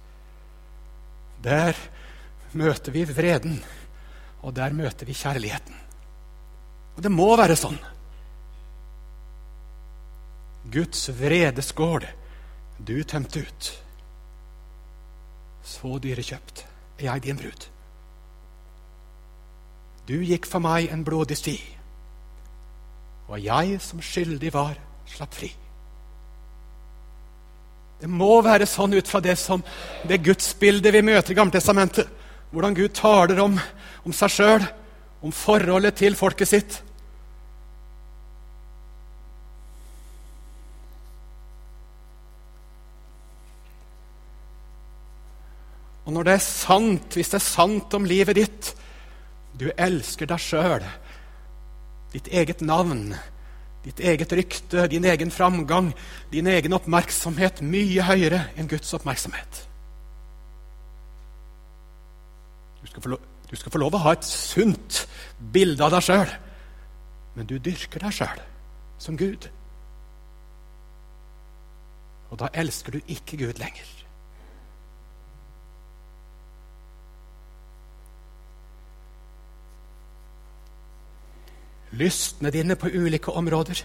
Der 1.40 1.72
møter 2.52 2.92
vi 2.92 3.06
vreden 3.08 3.56
og 4.44 4.52
der 4.54 4.76
møter 4.76 5.08
vi 5.08 5.16
kjærligheten. 5.16 5.74
Og 6.96 7.02
det 7.02 7.12
må 7.12 7.30
være 7.36 7.56
sånn. 7.56 7.78
Guds 10.72 11.08
vredeskål 11.16 12.04
du 12.78 12.96
tømte 13.08 13.40
ut. 13.40 13.70
Så 15.66 15.96
dyrekjøpt 16.02 16.66
er 16.98 17.08
jeg 17.08 17.24
din 17.24 17.40
brud. 17.40 17.66
Du 20.06 20.20
gikk 20.20 20.46
for 20.46 20.62
meg 20.62 20.92
en 20.92 21.02
blodig 21.08 21.40
sti, 21.40 21.56
og 23.26 23.40
jeg 23.42 23.80
som 23.82 23.98
skyldig 23.98 24.52
var, 24.54 24.76
slapp 25.14 25.34
fri. 25.34 25.52
Det 28.00 28.08
må 28.12 28.42
være 28.44 28.68
sånn 28.68 28.92
ut 28.92 29.08
fra 29.08 29.22
det 29.24 29.38
som 29.40 29.62
det 30.04 30.20
gudsbildet 30.24 30.92
vi 30.92 31.04
møter 31.06 31.32
i 31.32 31.38
Gammeltestamentet. 31.38 32.10
Hvordan 32.52 32.76
Gud 32.76 32.92
taler 32.94 33.40
om 33.42 33.56
om 34.06 34.14
seg 34.14 34.30
sjøl, 34.30 34.66
om 35.24 35.32
forholdet 35.34 35.96
til 35.98 36.14
folket 36.14 36.50
sitt. 36.50 36.76
Og 46.06 46.14
når 46.14 46.28
det 46.28 46.34
er 46.36 46.44
sant, 46.44 47.16
hvis 47.18 47.32
det 47.32 47.40
er 47.40 47.48
sant 47.48 47.94
om 47.98 48.04
livet 48.06 48.38
ditt 48.38 48.68
Du 49.56 49.70
elsker 49.72 50.28
deg 50.28 50.38
sjøl, 50.38 50.84
ditt 52.12 52.26
eget 52.28 52.60
navn, 52.60 53.14
ditt 53.86 54.02
eget 54.02 54.32
rykte, 54.34 54.88
din 54.90 55.06
egen 55.06 55.30
framgang, 55.30 55.92
din 56.32 56.50
egen 56.50 56.74
oppmerksomhet 56.74 57.62
mye 57.62 58.02
høyere 58.02 58.48
enn 58.58 58.68
Guds 58.70 58.90
oppmerksomhet. 58.98 59.62
Du 62.82 62.90
skal 62.90 63.02
få 63.02 63.14
lov 63.14 63.32
skal 63.66 63.72
få 63.72 63.80
lov 63.82 63.94
å 63.94 64.02
ha 64.04 64.14
et 64.16 64.26
sunt 64.26 65.04
bilde 65.52 65.84
av 65.86 65.92
deg 65.94 66.04
sjøl, 66.06 66.32
men 67.36 67.48
du 67.50 67.56
dyrker 67.62 68.02
deg 68.02 68.14
sjøl 68.14 68.42
som 69.02 69.18
Gud. 69.18 69.48
Og 72.30 72.40
da 72.42 72.50
elsker 72.58 72.96
du 72.96 73.12
ikke 73.12 73.38
Gud 73.42 73.60
lenger. 73.62 73.86
Lystene 81.96 82.52
dine 82.52 82.76
på 82.76 82.90
ulike 82.92 83.32
områder 83.32 83.82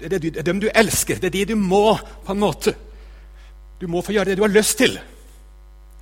det 0.00 0.36
er 0.36 0.42
dem 0.42 0.60
du 0.60 0.68
elsker. 0.74 1.18
Det 1.20 1.26
er 1.26 1.36
de 1.36 1.52
du 1.52 1.56
må, 1.58 1.96
på 2.24 2.32
en 2.32 2.40
måte. 2.40 2.74
Du 3.80 3.88
må 3.90 4.02
få 4.02 4.14
gjøre 4.14 4.30
det 4.30 4.38
du 4.38 4.44
har 4.46 4.52
lyst 4.52 4.78
til. 4.78 4.98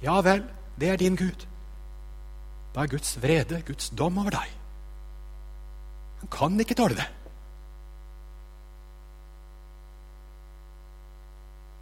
Ja 0.02 0.20
vel, 0.24 0.44
det 0.80 0.88
er 0.88 1.00
din 1.00 1.16
Gud. 1.16 1.46
Da 2.74 2.84
er 2.84 2.92
Guds 2.92 3.16
vrede, 3.22 3.62
Guds 3.66 3.90
dom 3.90 4.18
over 4.18 4.30
deg. 4.30 4.52
Han 6.20 6.30
kan 6.32 6.60
ikke 6.60 6.76
tåle 6.78 6.98
det. 7.00 7.08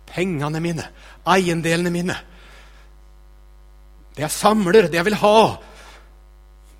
Pengene 0.08 0.60
mine, 0.60 0.86
eiendelene 1.28 1.90
mine, 1.92 2.14
det 4.16 4.24
jeg 4.24 4.34
samler, 4.34 4.88
det 4.88 4.96
jeg 4.96 5.04
vil 5.06 5.18
ha, 5.20 5.40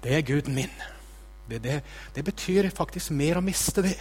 det 0.03 0.15
er 0.17 0.25
Guden 0.27 0.57
min. 0.57 0.73
Det, 1.49 1.63
det, 1.65 1.81
det 2.15 2.25
betyr 2.25 2.71
faktisk 2.77 3.11
mer 3.17 3.39
å 3.41 3.45
miste 3.45 3.83
det 3.83 3.97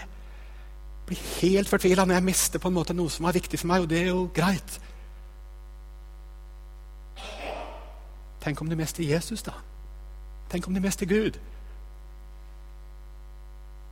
blir 1.07 1.19
helt 1.41 1.69
fortvila 1.69 2.05
når 2.05 2.17
jeg 2.17 2.23
mister 2.27 2.59
på 2.59 2.67
en 2.67 2.75
måte 2.75 2.95
noe 2.95 3.11
som 3.11 3.25
er 3.25 3.37
viktig 3.37 3.59
for 3.59 3.71
meg, 3.71 3.85
og 3.85 3.89
det 3.91 4.01
er 4.01 4.09
jo 4.09 4.25
greit. 4.35 4.79
Tenk 8.43 8.61
om 8.61 8.69
du 8.69 8.75
mister 8.79 9.03
Jesus, 9.03 9.43
da? 9.43 9.55
Tenk 10.51 10.67
om 10.67 10.75
du 10.75 10.81
mister 10.83 11.07
Gud? 11.07 11.39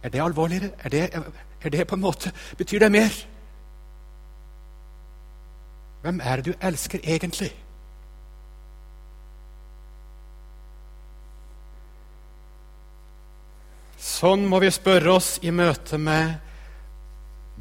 Er 0.03 0.11
det 0.11 0.21
alvorligere? 0.21 0.71
Er 0.83 0.89
det, 0.89 1.03
er 1.61 1.69
det 1.69 1.87
på 1.87 1.95
en 1.95 2.01
måte 2.01 2.31
Betyr 2.57 2.79
det 2.79 2.91
mer? 2.91 3.15
Hvem 6.01 6.19
er 6.23 6.35
det 6.35 6.45
du 6.45 6.53
elsker 6.61 6.99
egentlig? 7.03 7.49
Sånn 14.05 14.45
må 14.45 14.59
vi 14.61 14.69
spørre 14.69 15.15
oss 15.17 15.35
i 15.41 15.51
møte 15.55 15.97
med 15.97 16.35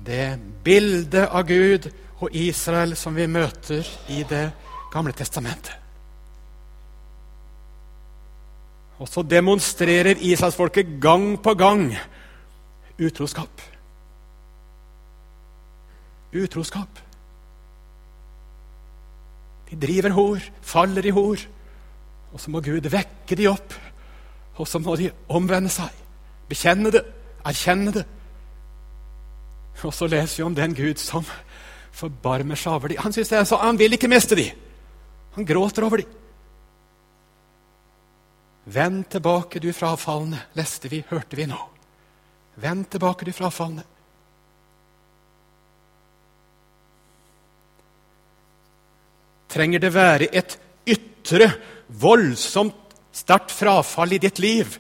det 0.04 0.35
bildet 0.64 1.30
av 1.33 1.46
Gud 1.48 1.88
og 2.20 2.37
Israel 2.37 2.92
som 2.98 3.16
vi 3.16 3.24
møter 3.30 3.88
i 4.12 4.24
Det 4.28 4.44
gamle 4.92 5.14
testamentet. 5.16 5.72
Og 9.00 9.09
så 9.11 9.24
demonstrerer 9.26 10.20
Israelsfolket 10.20 11.00
gang 11.02 11.35
på 11.42 11.57
gang 11.59 11.88
utroskap. 13.00 13.64
Utroskap. 16.35 17.00
De 19.70 19.80
driver 19.80 20.14
hor, 20.14 20.46
faller 20.62 21.09
i 21.09 21.16
hor. 21.16 21.42
Og 22.33 22.40
så 22.40 22.52
må 22.52 22.62
Gud 22.62 22.87
vekke 22.90 23.37
de 23.38 23.50
opp, 23.50 23.74
og 24.59 24.68
så 24.68 24.78
må 24.83 24.94
de 24.98 25.11
omvende 25.35 25.72
seg. 25.72 26.03
Bekjenne 26.48 26.92
det, 26.92 27.04
erkjenne 27.44 27.92
det. 27.94 28.04
Og 29.85 29.92
så 29.92 30.07
leser 30.09 30.40
vi 30.40 30.46
om 30.46 30.54
den 30.57 30.74
Gud 30.76 31.00
som 31.02 31.24
forbarmer 31.94 32.59
seg 32.59 32.76
over 32.76 32.92
dem. 32.92 33.00
Han, 33.04 33.12
synes 33.12 33.30
det 33.30 33.38
er 33.38 33.48
så, 33.48 33.59
han 33.61 33.78
vil 33.78 33.96
ikke 33.96 34.11
miste 34.11 34.37
dem. 34.38 34.61
Han 35.35 35.46
gråter 35.46 35.87
over 35.87 36.02
dem. 36.02 36.20
Vend 38.64 39.04
tilbake, 39.12 39.61
du 39.61 39.72
frafalne, 39.76 40.38
leste 40.57 40.88
vi, 40.88 41.02
hørte 41.11 41.37
vi 41.37 41.44
nå. 41.50 41.59
Vend 42.62 42.87
tilbake, 42.90 43.26
du 43.26 43.33
frafalne. 43.35 43.85
Trenger 49.52 49.83
det 49.85 49.92
være 49.94 50.30
et 50.35 50.57
ytre, 50.88 51.50
voldsomt, 51.88 52.96
sterkt 53.14 53.52
frafall 53.54 54.16
i 54.16 54.22
ditt 54.22 54.40
liv? 54.42 54.78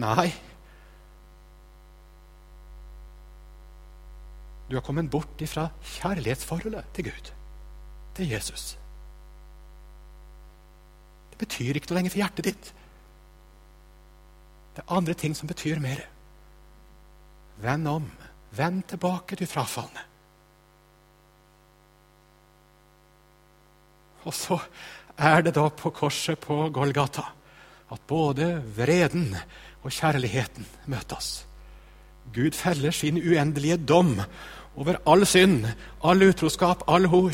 Nei. 0.00 0.30
Du 4.72 4.78
har 4.78 4.84
kommet 4.86 5.10
bort 5.12 5.42
ifra 5.44 5.66
kjærlighetsforholdet 5.84 6.94
til 6.96 7.04
Gud, 7.10 7.26
til 8.16 8.30
Jesus. 8.30 8.62
Det 11.28 11.36
betyr 11.42 11.76
ikke 11.76 11.90
noe 11.90 11.98
lenger 11.98 12.12
for 12.14 12.20
hjertet 12.22 12.46
ditt. 12.46 12.70
Det 14.72 14.80
er 14.80 14.94
andre 14.96 15.12
ting 15.20 15.36
som 15.36 15.50
betyr 15.50 15.82
mer. 15.82 16.00
Vend 17.60 17.90
om. 17.90 18.06
Vend 18.56 18.86
tilbake, 18.88 19.36
du 19.36 19.44
frafalne. 19.44 20.06
Og 24.24 24.32
så 24.32 24.56
er 25.18 25.44
det 25.44 25.52
da 25.58 25.66
på 25.68 25.92
korset 25.92 26.40
på 26.40 26.62
Golgata 26.72 27.26
at 27.92 28.08
både 28.08 28.54
vreden 28.72 29.34
og 29.82 29.92
kjærligheten 29.92 30.64
møtes. 30.88 31.42
Gud 32.32 32.56
feller 32.56 32.96
sin 32.96 33.20
uendelige 33.20 33.76
dom 33.76 34.16
over 34.76 34.96
all 35.06 35.26
synd, 35.26 35.66
all 36.04 36.22
utroskap, 36.22 36.82
all 36.88 37.06
hor. 37.06 37.32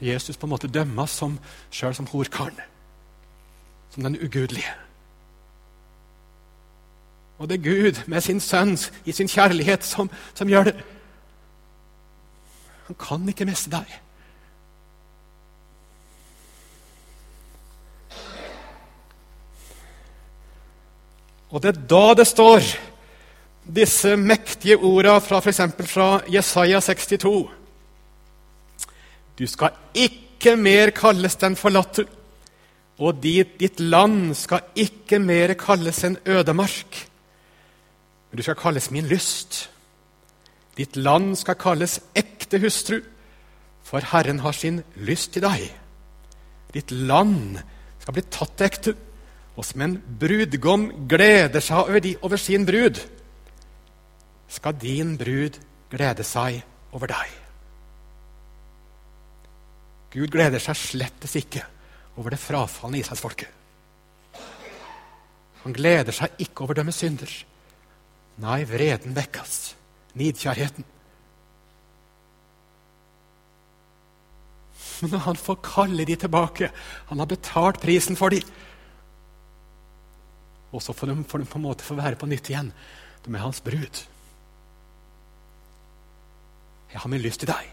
Jesus 0.00 0.36
på 0.36 0.46
en 0.46 0.50
måte 0.50 0.68
dømmes 0.68 1.10
som, 1.10 1.38
sjøl 1.70 1.94
som 1.94 2.08
horkaren, 2.10 2.60
som 3.90 4.02
den 4.02 4.16
ugudelige. 4.16 4.72
Og 7.38 7.48
det 7.48 7.58
er 7.58 7.64
Gud 7.64 8.00
med 8.06 8.20
sin 8.20 8.40
sønn 8.40 8.78
i 9.04 9.12
sin 9.12 9.28
kjærlighet 9.28 9.84
som, 9.84 10.10
som 10.34 10.48
gjør 10.48 10.70
det. 10.70 10.74
Han 12.86 12.96
kan 13.00 13.28
ikke 13.28 13.46
miste 13.48 13.72
deg. 13.72 14.00
Og 21.54 21.62
det 21.62 21.70
er 21.70 21.84
da 21.90 22.14
det 22.18 22.26
står 22.26 22.66
disse 23.64 24.16
mektige 24.16 24.76
orda 24.76 25.18
fra 25.24 25.40
f.eks. 25.40 25.60
fra 25.88 26.08
Jesaja 26.28 26.80
62. 26.80 27.50
Du 29.38 29.46
skal 29.46 29.74
ikke 29.94 30.56
mer 30.56 30.92
kalles 30.94 31.36
den 31.40 31.56
forlatte, 31.56 32.04
og 33.00 33.18
ditt, 33.22 33.56
ditt 33.58 33.80
land 33.80 34.34
skal 34.38 34.68
ikke 34.78 35.18
mer 35.18 35.56
kalles 35.58 36.04
en 36.04 36.18
ødemark. 36.26 37.00
Men 38.30 38.36
du 38.38 38.42
skal 38.42 38.58
kalles 38.60 38.90
min 38.94 39.08
lyst. 39.10 39.70
Ditt 40.76 40.96
land 40.96 41.34
skal 41.38 41.58
kalles 41.58 42.00
ekte 42.14 42.60
hustru, 42.62 43.00
for 43.82 44.04
Herren 44.12 44.40
har 44.44 44.52
sin 44.52 44.82
lyst 44.96 45.32
til 45.34 45.42
deg. 45.42 45.66
Ditt 46.74 46.90
land 46.90 47.58
skal 48.02 48.14
bli 48.14 48.24
tatt 48.30 48.62
ekte, 48.62 48.94
og 49.54 49.66
som 49.66 49.84
en 49.86 49.98
brudgom 50.20 50.88
gleder 51.08 51.62
seg 51.62 51.84
over, 51.84 52.00
de, 52.02 52.16
over 52.22 52.40
sin 52.40 52.66
brud 52.66 52.98
skal 54.54 54.76
din 54.78 55.16
brud 55.20 55.58
glede 55.90 56.26
seg 56.26 56.62
over 56.94 57.10
deg. 57.10 57.32
Gud 60.14 60.30
gleder 60.30 60.62
seg 60.62 60.78
slettes 60.78 61.34
ikke 61.40 61.64
over 62.20 62.34
det 62.34 62.38
frafalne 62.38 63.00
Israelsfolket. 63.00 63.50
Han 65.64 65.74
gleder 65.74 66.14
seg 66.14 66.42
ikke 66.44 66.66
over 66.66 66.78
dømme 66.78 66.92
synder. 66.94 67.30
Nei, 68.44 68.60
vreden 68.68 69.14
vekkes, 69.16 69.74
nidkjærheten. 70.18 70.86
Men 75.04 75.24
han 75.24 75.36
får 75.36 75.58
kalle 75.64 76.04
de 76.06 76.14
tilbake 76.16 76.68
Han 77.10 77.18
har 77.18 77.28
betalt 77.28 77.80
prisen 77.82 78.16
for 78.16 78.30
de. 78.32 78.38
Og 80.74 80.82
så 80.82 80.94
får 80.94 81.10
de, 81.10 81.24
får 81.28 81.42
de 81.42 81.48
på 81.50 81.58
en 81.58 81.64
måte 81.66 81.86
få 81.86 81.96
være 81.98 82.18
på 82.18 82.28
nytt 82.30 82.50
igjen. 82.50 82.70
De 83.24 83.32
er 83.34 83.42
hans 83.42 83.62
brud. 83.64 84.04
Jeg 86.94 87.02
har 87.02 87.10
min 87.10 87.22
lyst 87.22 87.42
til 87.42 87.50
deg. 87.50 87.70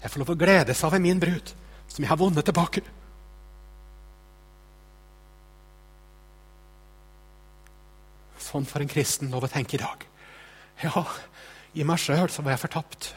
Jeg 0.00 0.12
får 0.12 0.22
lov 0.22 0.30
å 0.32 0.40
glede 0.40 0.74
seg 0.76 0.88
over 0.88 1.02
min 1.04 1.20
brud, 1.20 1.50
som 1.84 2.00
jeg 2.00 2.08
har 2.08 2.20
vunnet 2.20 2.46
tilbake. 2.48 2.80
Sånn 8.40 8.64
får 8.68 8.84
en 8.84 8.92
kristen 8.92 9.32
lov 9.32 9.44
å 9.44 9.52
tenke 9.52 9.76
i 9.76 9.82
dag. 9.82 10.08
Ja, 10.80 11.04
i 11.76 11.84
meg 11.84 12.00
sjøl 12.00 12.32
så 12.32 12.44
var 12.44 12.54
jeg 12.54 12.64
fortapt. 12.64 13.10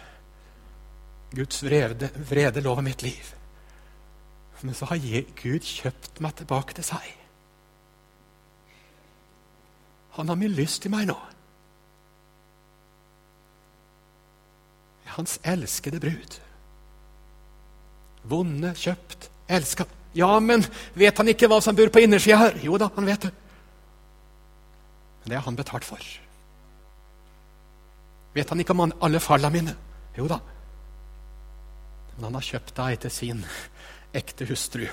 Guds 1.38 1.64
vrede, 1.64 2.12
vrede 2.28 2.64
lå 2.64 2.76
mitt 2.84 3.08
liv. 3.08 3.32
Men 4.64 4.76
så 4.76 4.88
har 4.92 5.00
Gud 5.00 5.64
kjøpt 5.64 6.20
meg 6.24 6.36
tilbake 6.40 6.76
til 6.76 6.88
seg. 6.92 7.08
Han 10.18 10.28
har 10.28 10.40
min 10.40 10.56
lyst 10.58 10.82
til 10.84 10.92
meg 10.92 11.08
nå. 11.08 11.18
Hans 15.18 15.40
elskede 15.44 16.00
brud. 16.02 16.38
Vonde, 18.28 18.74
kjøpt, 18.78 19.30
elska. 19.50 19.88
Ja, 20.18 20.32
men 20.40 20.66
vet 20.98 21.18
han 21.18 21.30
ikke 21.30 21.50
hva 21.52 21.60
som 21.64 21.76
bor 21.78 21.92
på 21.94 22.02
innersida 22.04 22.40
her? 22.42 22.58
Jo 22.64 22.80
da, 22.82 22.90
han 22.96 23.08
vet 23.08 23.28
det. 23.28 23.34
Men 25.22 25.34
det 25.34 25.40
har 25.40 25.46
han 25.48 25.60
betalt 25.60 25.86
for. 25.86 26.08
Vet 28.38 28.50
han 28.54 28.62
ikke 28.62 28.76
om 28.76 28.92
alle 29.02 29.22
falla 29.24 29.50
mine? 29.54 29.74
Jo 30.18 30.28
da. 30.30 30.40
Men 32.16 32.30
han 32.30 32.38
har 32.40 32.50
kjøpt 32.50 32.76
deg 32.78 33.00
til 33.04 33.14
sin 33.14 33.46
ekte 34.18 34.48
hustru. 34.50 34.88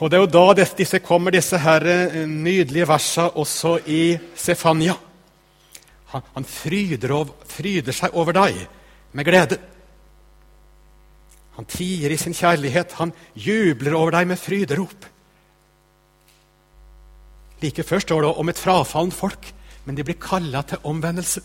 Og 0.00 0.10
Det 0.10 0.16
er 0.16 0.22
jo 0.22 0.30
da 0.32 0.64
disse 0.78 0.98
kommer, 1.04 1.30
disse 1.30 1.58
her 1.58 1.84
eh, 1.86 2.22
nydelige 2.26 2.88
versene 2.88 3.36
også 3.36 3.78
i 3.86 4.18
Sefania. 4.34 4.94
Han, 6.12 6.22
han 6.34 6.44
fryder, 6.44 7.12
over, 7.12 7.34
fryder, 7.48 7.92
seg 7.92 8.16
over 8.16 8.32
deg 8.36 8.56
med 9.12 9.24
glede. 9.28 9.58
Han 11.56 11.68
tier 11.68 12.12
i 12.12 12.18
sin 12.20 12.34
kjærlighet, 12.34 12.96
han 12.96 13.12
jubler 13.36 13.96
over 13.96 14.16
deg 14.16 14.28
med 14.32 14.40
fryderop. 14.40 15.08
Like 17.62 17.84
før 17.86 18.02
står 18.02 18.24
det 18.24 18.30
om 18.40 18.50
et 18.50 18.58
frafallent 18.58 19.14
folk, 19.14 19.52
men 19.84 19.96
de 19.96 20.04
blir 20.06 20.18
kalla 20.20 20.64
til 20.66 20.82
omvendelse. 20.88 21.42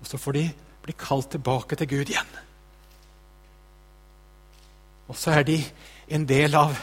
Og 0.00 0.06
så 0.08 0.20
får 0.20 0.38
de 0.38 0.44
bli 0.86 0.94
kalt 0.96 1.30
tilbake 1.34 1.76
til 1.76 1.90
Gud 1.90 2.12
igjen. 2.14 2.30
Og 5.10 5.18
så 5.18 5.34
er 5.34 5.44
de 5.44 5.58
en 6.10 6.26
del 6.26 6.56
av 6.58 6.78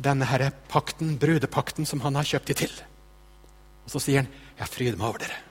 denne 0.00 0.26
herre 0.28 0.50
pakten, 0.72 1.18
brudepakten 1.20 1.86
som 1.88 2.00
han 2.04 2.16
har 2.16 2.28
kjøpt 2.28 2.52
de 2.52 2.56
til. 2.64 2.72
Og 3.84 3.90
så 3.92 4.00
sier 4.00 4.22
han, 4.22 4.32
'Jeg 4.58 4.68
fryder 4.68 4.96
meg 4.96 5.08
over 5.08 5.18
dere'. 5.18 5.42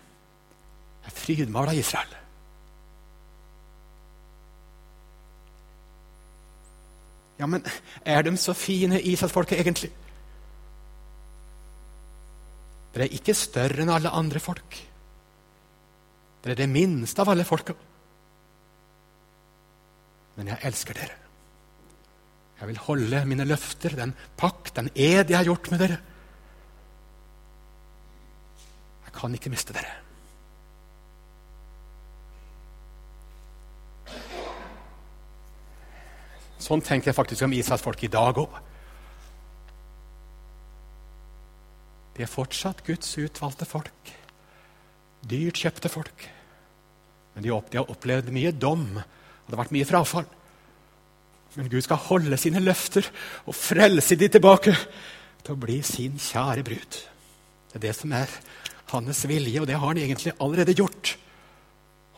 Jeg 1.05 1.13
fryder 1.13 1.51
meg 1.51 1.55
over 1.61 1.72
deg, 1.72 1.80
Israel. 1.80 2.15
Ja, 7.39 7.45
men 7.45 7.65
er 8.05 8.22
de 8.22 8.38
så 8.38 8.53
fine, 8.53 9.01
Israelsfolket, 9.01 9.59
egentlig? 9.59 9.91
Dere 12.93 13.07
er 13.07 13.15
ikke 13.15 13.34
større 13.34 13.82
enn 13.82 13.89
alle 13.89 14.09
andre 14.09 14.39
folk. 14.39 14.78
Dere 16.43 16.51
er 16.51 16.55
det 16.55 16.69
minste 16.69 17.22
av 17.22 17.30
alle 17.30 17.45
folka. 17.47 17.74
Men 20.36 20.47
jeg 20.47 20.63
elsker 20.69 20.93
dere. 20.93 21.17
Jeg 22.62 22.70
vil 22.70 22.78
holde 22.86 23.20
mine 23.26 23.45
løfter, 23.49 23.95
den 23.97 24.12
pakt, 24.38 24.76
den 24.78 24.91
ed 24.93 25.32
jeg 25.32 25.38
har 25.39 25.47
gjort 25.47 25.72
med 25.74 25.80
dere. 25.82 25.95
Jeg 29.07 29.14
kan 29.16 29.34
ikke 29.34 29.49
miste 29.49 29.74
dere. 29.74 29.95
Sånn 36.62 36.84
tenker 36.86 37.09
jeg 37.09 37.18
faktisk 37.18 37.47
om 37.47 37.55
Israels 37.57 37.82
folk 37.82 38.03
i 38.05 38.12
dag 38.14 38.38
òg. 38.38 38.59
De 42.14 42.22
er 42.22 42.30
fortsatt 42.30 42.84
Guds 42.86 43.16
utvalgte 43.18 43.66
folk. 43.66 44.14
Dyrt 45.26 45.64
kjøpte 45.64 45.89
folk. 45.89 46.28
Men 47.34 47.47
de 47.47 47.49
har 47.49 47.89
opplevd 47.89 48.30
mye 48.36 48.53
dom, 48.53 48.86
og 49.01 49.49
det 49.49 49.57
har 49.57 49.64
vært 49.64 49.74
mye 49.74 49.89
frafall. 49.89 50.30
Men 51.58 51.70
Gud 51.72 51.84
skal 51.84 51.99
holde 52.08 52.38
sine 52.39 52.62
løfter 52.64 53.08
og 53.45 53.56
frelse 53.58 54.16
de 54.16 54.30
tilbake 54.32 54.74
til 55.41 55.56
å 55.56 55.60
bli 55.60 55.82
sin 55.84 56.20
kjære 56.22 56.64
brud. 56.64 56.99
Det 57.72 57.80
er 57.80 57.86
det 57.88 57.95
som 57.97 58.14
er 58.16 58.32
hans 58.91 59.24
vilje, 59.28 59.62
og 59.62 59.68
det 59.68 59.78
har 59.78 59.88
han 59.88 59.99
egentlig 59.99 60.36
allerede 60.43 60.76
gjort. 60.78 61.16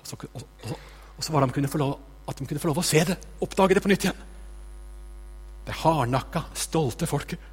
Og 0.02 0.06
så, 0.10 0.20
og, 0.34 0.46
og, 0.70 0.78
og 1.18 1.26
så 1.26 1.34
var 1.34 1.46
de 1.46 1.66
lov, 1.82 1.98
at 2.28 2.38
de 2.38 2.48
kunne 2.48 2.62
få 2.62 2.70
lov 2.72 2.82
å 2.82 2.86
se 2.86 3.02
det, 3.08 3.18
oppdage 3.46 3.78
det 3.78 3.84
på 3.84 3.92
nytt 3.92 4.08
igjen. 4.08 4.22
Det 5.64 5.80
hardnakka, 5.80 6.46
stolte 6.60 7.08
folket. 7.08 7.50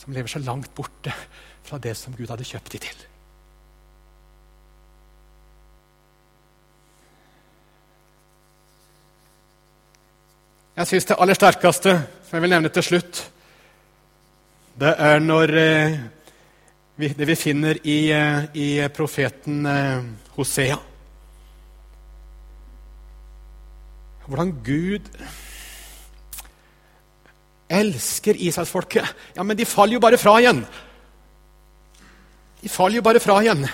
Som 0.00 0.14
lever 0.16 0.32
så 0.32 0.40
langt 0.40 0.72
borte 0.76 1.12
fra 1.66 1.80
det 1.82 1.96
som 1.98 2.14
Gud 2.16 2.30
hadde 2.30 2.46
kjøpt 2.46 2.76
dem 2.76 2.86
til. 2.86 3.09
Jeg 10.76 10.86
syns 10.86 11.08
det 11.08 11.16
aller 11.18 11.34
sterkeste, 11.34 11.92
som 12.28 12.36
jeg 12.36 12.42
vil 12.44 12.52
nevne 12.52 12.70
til 12.70 12.84
slutt, 12.86 13.24
det 14.80 14.94
er 15.02 15.18
når 15.20 15.52
eh, 15.58 15.96
vi, 16.96 17.08
det 17.18 17.26
vi 17.26 17.36
finner 17.36 17.80
i, 17.82 17.98
eh, 18.14 18.46
i 18.54 18.68
profeten 18.94 19.66
eh, 19.66 20.06
Hosea. 20.36 20.78
Hvordan 24.30 24.54
Gud 24.64 25.10
elsker 27.70 28.38
Israelsfolket. 28.38 29.14
Ja, 29.36 29.42
men 29.42 29.58
de 29.58 29.66
faller 29.66 29.98
jo 29.98 30.02
bare 30.02 30.18
fra 30.18 30.38
igjen. 30.40 30.64
De 32.62 32.68
faller 32.68 33.00
jo 33.00 33.06
bare 33.06 33.22
fra 33.22 33.40
igjen. 33.42 33.66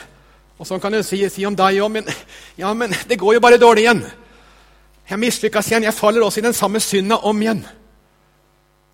Og 0.56 0.68
sånn 0.68 0.80
kan 0.80 0.96
jeg 0.96 1.04
si, 1.04 1.20
si 1.32 1.44
om 1.48 1.56
deg 1.56 1.80
òg, 1.84 1.92
men, 1.92 2.08
ja, 2.56 2.72
men 2.72 2.92
det 3.08 3.20
går 3.20 3.36
jo 3.36 3.44
bare 3.44 3.60
dårlig 3.60 3.84
igjen. 3.84 4.06
Jeg 5.06 5.22
mislykkes 5.22 5.70
igjen. 5.70 5.86
Jeg 5.86 5.94
faller 5.94 6.24
også 6.26 6.40
i 6.42 6.46
den 6.48 6.56
samme 6.56 6.80
synda 6.82 7.20
om 7.22 7.42
igjen. 7.42 7.62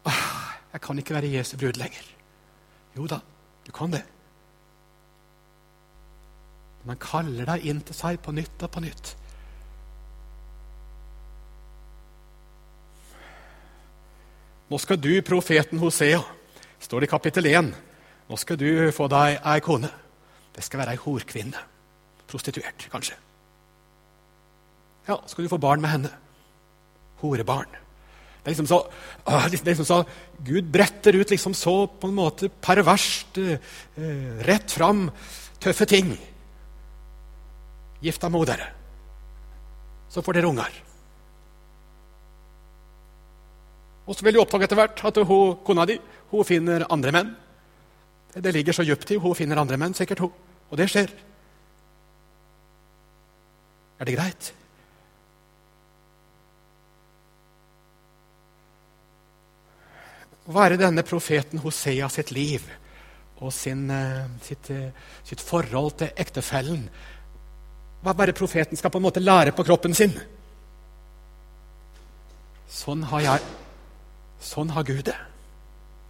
Ah, 0.04 0.58
jeg 0.74 0.80
kan 0.84 0.98
ikke 0.98 1.14
være 1.14 1.32
Jesu 1.32 1.56
brud 1.56 1.78
lenger. 1.80 2.04
Jo 2.96 3.06
da, 3.08 3.20
du 3.66 3.72
kan 3.72 3.92
det. 3.92 4.02
Men 6.82 6.96
han 6.96 7.00
kaller 7.00 7.48
deg 7.54 7.66
inn 7.70 7.80
til 7.86 7.96
seg 7.96 8.20
på 8.20 8.34
nytt 8.34 8.64
og 8.66 8.72
på 8.74 8.82
nytt. 8.82 9.14
Nå 14.72 14.78
skal 14.80 14.96
du, 15.00 15.12
profeten 15.24 15.80
Hosea, 15.82 16.20
står 16.80 17.04
det 17.04 17.08
i 17.08 17.12
kapittel 17.12 17.48
1, 17.50 17.74
nå 18.28 18.38
skal 18.40 18.56
du 18.56 18.88
få 18.96 19.04
deg 19.12 19.36
ei 19.52 19.60
kone. 19.64 19.90
Det 20.52 20.64
skal 20.64 20.80
være 20.80 20.96
ei 20.96 21.02
horkvinne. 21.02 21.60
Prostituert, 22.28 22.88
kanskje. 22.92 23.18
Ja, 25.08 25.18
så 25.18 25.32
skal 25.34 25.44
du 25.44 25.52
få 25.52 25.60
barn 25.62 25.82
med 25.82 25.90
henne. 25.90 26.10
Horebarn. 27.22 27.70
Det 28.42 28.50
er 28.50 28.54
liksom 28.56 28.66
så, 28.66 28.80
det 29.22 29.60
er 29.60 29.68
liksom 29.70 29.86
så 29.86 30.00
Gud 30.42 30.70
bretter 30.74 31.14
ut 31.14 31.30
liksom 31.30 31.54
så 31.54 31.86
på 31.86 32.08
en 32.10 32.16
måte 32.16 32.48
perverst, 32.50 33.38
eh, 33.38 33.58
rett 34.42 34.70
fram, 34.70 35.04
tøffe 35.62 35.86
ting. 35.86 36.16
Gift 38.02 38.22
deg 38.22 38.32
med 38.34 38.48
dere. 38.50 38.66
Så 40.10 40.24
får 40.26 40.38
dere 40.38 40.50
unger. 40.50 40.80
Og 44.06 44.16
så 44.18 44.26
vil 44.26 44.34
du 44.34 44.40
oppdage 44.42 44.66
etter 44.66 44.80
hvert 44.80 45.04
at 45.06 45.20
hun, 45.22 45.60
kona 45.62 45.86
di 45.86 46.00
hun 46.32 46.48
finner 46.48 46.86
andre 46.90 47.12
menn. 47.14 47.30
Det 48.34 48.54
ligger 48.54 48.74
så 48.74 48.82
dypt 48.82 49.12
i. 49.12 49.20
Hun 49.20 49.36
finner 49.36 49.60
andre 49.60 49.76
menn, 49.78 49.94
sikkert 49.94 50.24
hun. 50.24 50.32
Og 50.72 50.80
det 50.80 50.88
skjer. 50.90 51.12
Er 54.00 54.08
det 54.08 54.16
greit? 54.16 54.50
Er 60.46 60.76
denne 60.76 61.04
profeten 61.06 61.60
Hosea 61.62 62.08
sitt 62.10 62.32
liv 62.34 62.62
og 63.38 63.52
sin, 63.52 63.90
eh, 63.90 64.26
sitt, 64.42 64.70
eh, 64.70 64.90
sitt, 65.24 65.40
forhold 65.40 65.98
til 65.98 66.10
ektefellen 66.16 66.88
Hva 68.02 68.26
det 68.26 68.34
profeten 68.34 68.76
skal 68.76 68.90
på 68.90 68.98
en 68.98 69.04
måte 69.04 69.20
lære 69.22 69.52
på 69.52 69.64
kroppen 69.64 69.94
sin? 69.94 70.12
Sånn 72.68 73.02
har 73.04 73.20
jeg 73.20 73.40
Sånn 74.40 74.70
har 74.70 74.82
Gud 74.82 75.04
det. 75.04 75.18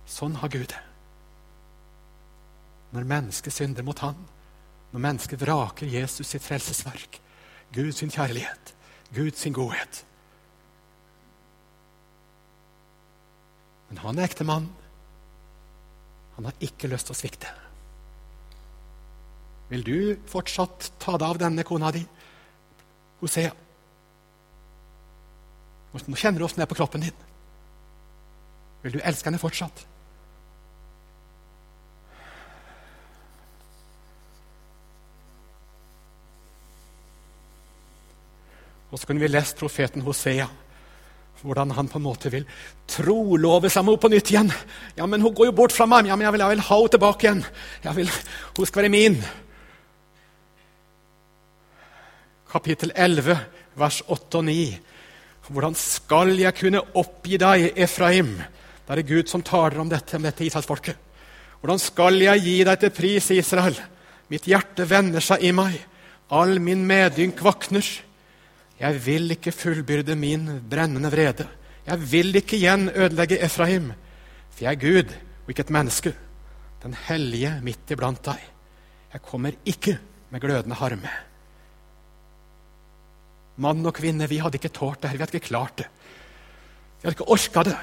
Sånn 0.06 0.34
har 0.36 0.48
Gud 0.48 0.68
det. 0.68 0.80
Når 2.92 3.04
mennesket 3.04 3.52
synder 3.52 3.82
mot 3.82 3.98
Han, 3.98 4.16
når 4.92 5.00
mennesket 5.00 5.40
vraker 5.40 5.86
Jesus 5.86 6.28
sitt 6.28 6.42
frelsesverk, 6.42 7.20
Gud 7.72 7.92
sin 7.92 8.08
kjærlighet, 8.08 8.72
Gud 9.12 9.36
sin 9.36 9.52
godhet 9.52 10.04
Men 13.92 14.00
han 14.00 14.18
er 14.18 14.24
ektemann. 14.24 14.70
Han 16.38 16.46
har 16.48 16.62
ikke 16.64 16.88
lyst 16.88 17.10
til 17.10 17.12
å 17.12 17.18
svikte. 17.18 17.50
Vil 19.68 19.84
du 19.84 19.96
fortsatt 20.32 20.86
ta 20.96 21.18
deg 21.20 21.26
av 21.26 21.40
denne 21.42 21.64
kona 21.68 21.90
di, 21.92 22.00
Hosea? 23.20 23.50
Nå 25.92 26.16
kjenner 26.16 26.40
du 26.40 26.46
åssen 26.46 26.62
det 26.62 26.64
er 26.64 26.70
på 26.72 26.78
kroppen 26.78 27.04
din. 27.04 27.20
Vil 28.80 28.96
du 28.96 29.02
elske 29.04 29.28
henne 29.28 29.42
fortsatt? 29.42 29.84
Og 38.88 38.96
så 38.96 39.04
kunne 39.04 39.20
vi 39.20 39.28
lest 39.28 39.60
profeten 39.60 40.04
Hosea 40.08 40.48
hvordan 41.42 41.74
han 41.74 41.88
på 41.90 41.98
en 41.98 42.04
måte 42.04 42.30
vil 42.30 42.46
trolove 42.90 43.70
seg 43.70 43.84
med 43.84 43.94
henne 43.94 44.02
på 44.02 44.10
nytt 44.12 44.30
igjen. 44.30 44.52
Ja, 44.98 45.08
men 45.10 45.24
hun 45.24 45.34
går 45.34 45.50
jo 45.50 45.56
bort 45.58 45.74
fra 45.74 45.88
meg. 45.90 46.06
Ja, 46.06 46.16
men 46.16 46.26
jeg 46.26 46.36
vil, 46.36 46.44
jeg 46.44 46.54
vil 46.54 46.64
ha 46.68 46.78
henne 46.78 46.92
tilbake 46.94 47.26
igjen. 47.26 47.44
Vil, 47.98 48.12
hun 48.56 48.68
skal 48.68 48.82
være 48.84 48.94
min. 48.94 49.18
Kapittel 52.52 52.92
11, 52.94 53.38
vers 53.80 54.02
8 54.06 54.38
og 54.38 54.46
9. 54.46 54.56
Hvordan 55.52 55.74
skal 55.78 56.36
jeg 56.38 56.54
kunne 56.58 56.84
oppgi 57.00 57.38
deg, 57.40 57.72
Efraim? 57.74 58.36
Det 58.86 58.98
er 58.98 59.08
Gud 59.08 59.30
som 59.30 59.42
taler 59.42 59.80
om 59.82 59.90
dette, 59.90 60.18
om 60.18 60.26
dette 60.26 60.46
Israelsfolket. 60.46 61.10
Hvordan 61.62 61.80
skal 61.82 62.18
jeg 62.22 62.42
gi 62.42 62.56
deg 62.66 62.78
til 62.82 62.94
pris, 62.94 63.30
Israel? 63.34 63.76
Mitt 64.30 64.46
hjerte 64.50 64.86
vender 64.88 65.22
seg 65.22 65.42
i 65.46 65.52
meg. 65.54 65.74
All 66.32 66.58
min 66.62 66.86
medynk 66.86 67.42
vakner. 67.44 67.86
Jeg 68.82 68.98
vil 69.04 69.30
ikke 69.30 69.54
fullbyrde 69.54 70.16
min 70.18 70.48
brennende 70.70 71.10
vrede. 71.12 71.46
Jeg 71.86 71.98
vil 72.02 72.34
ikke 72.38 72.56
igjen 72.58 72.88
ødelegge 72.90 73.38
Efraim, 73.38 73.92
for 74.50 74.64
jeg 74.64 74.74
er 74.74 74.80
Gud 74.82 75.12
og 75.44 75.52
ikke 75.52 75.62
et 75.66 75.74
menneske, 75.74 76.12
den 76.82 76.96
hellige 77.06 77.52
midt 77.62 77.94
iblant 77.94 78.24
deg. 78.26 78.42
Jeg 79.12 79.22
kommer 79.22 79.54
ikke 79.64 79.98
med 80.30 80.42
glødende 80.42 80.78
harme. 80.80 81.14
Mann 83.62 83.86
og 83.86 83.94
kvinne, 83.94 84.26
vi 84.26 84.40
hadde 84.42 84.58
ikke 84.58 84.72
tålt 84.74 85.02
det 85.02 85.12
her. 85.12 85.18
Vi 85.18 85.22
hadde 85.22 85.38
ikke 85.38 85.52
klart 85.52 85.78
det. 85.78 85.88
Vi 86.98 87.06
hadde 87.06 87.16
ikke 87.18 87.30
orka 87.30 87.66
det. 87.68 87.78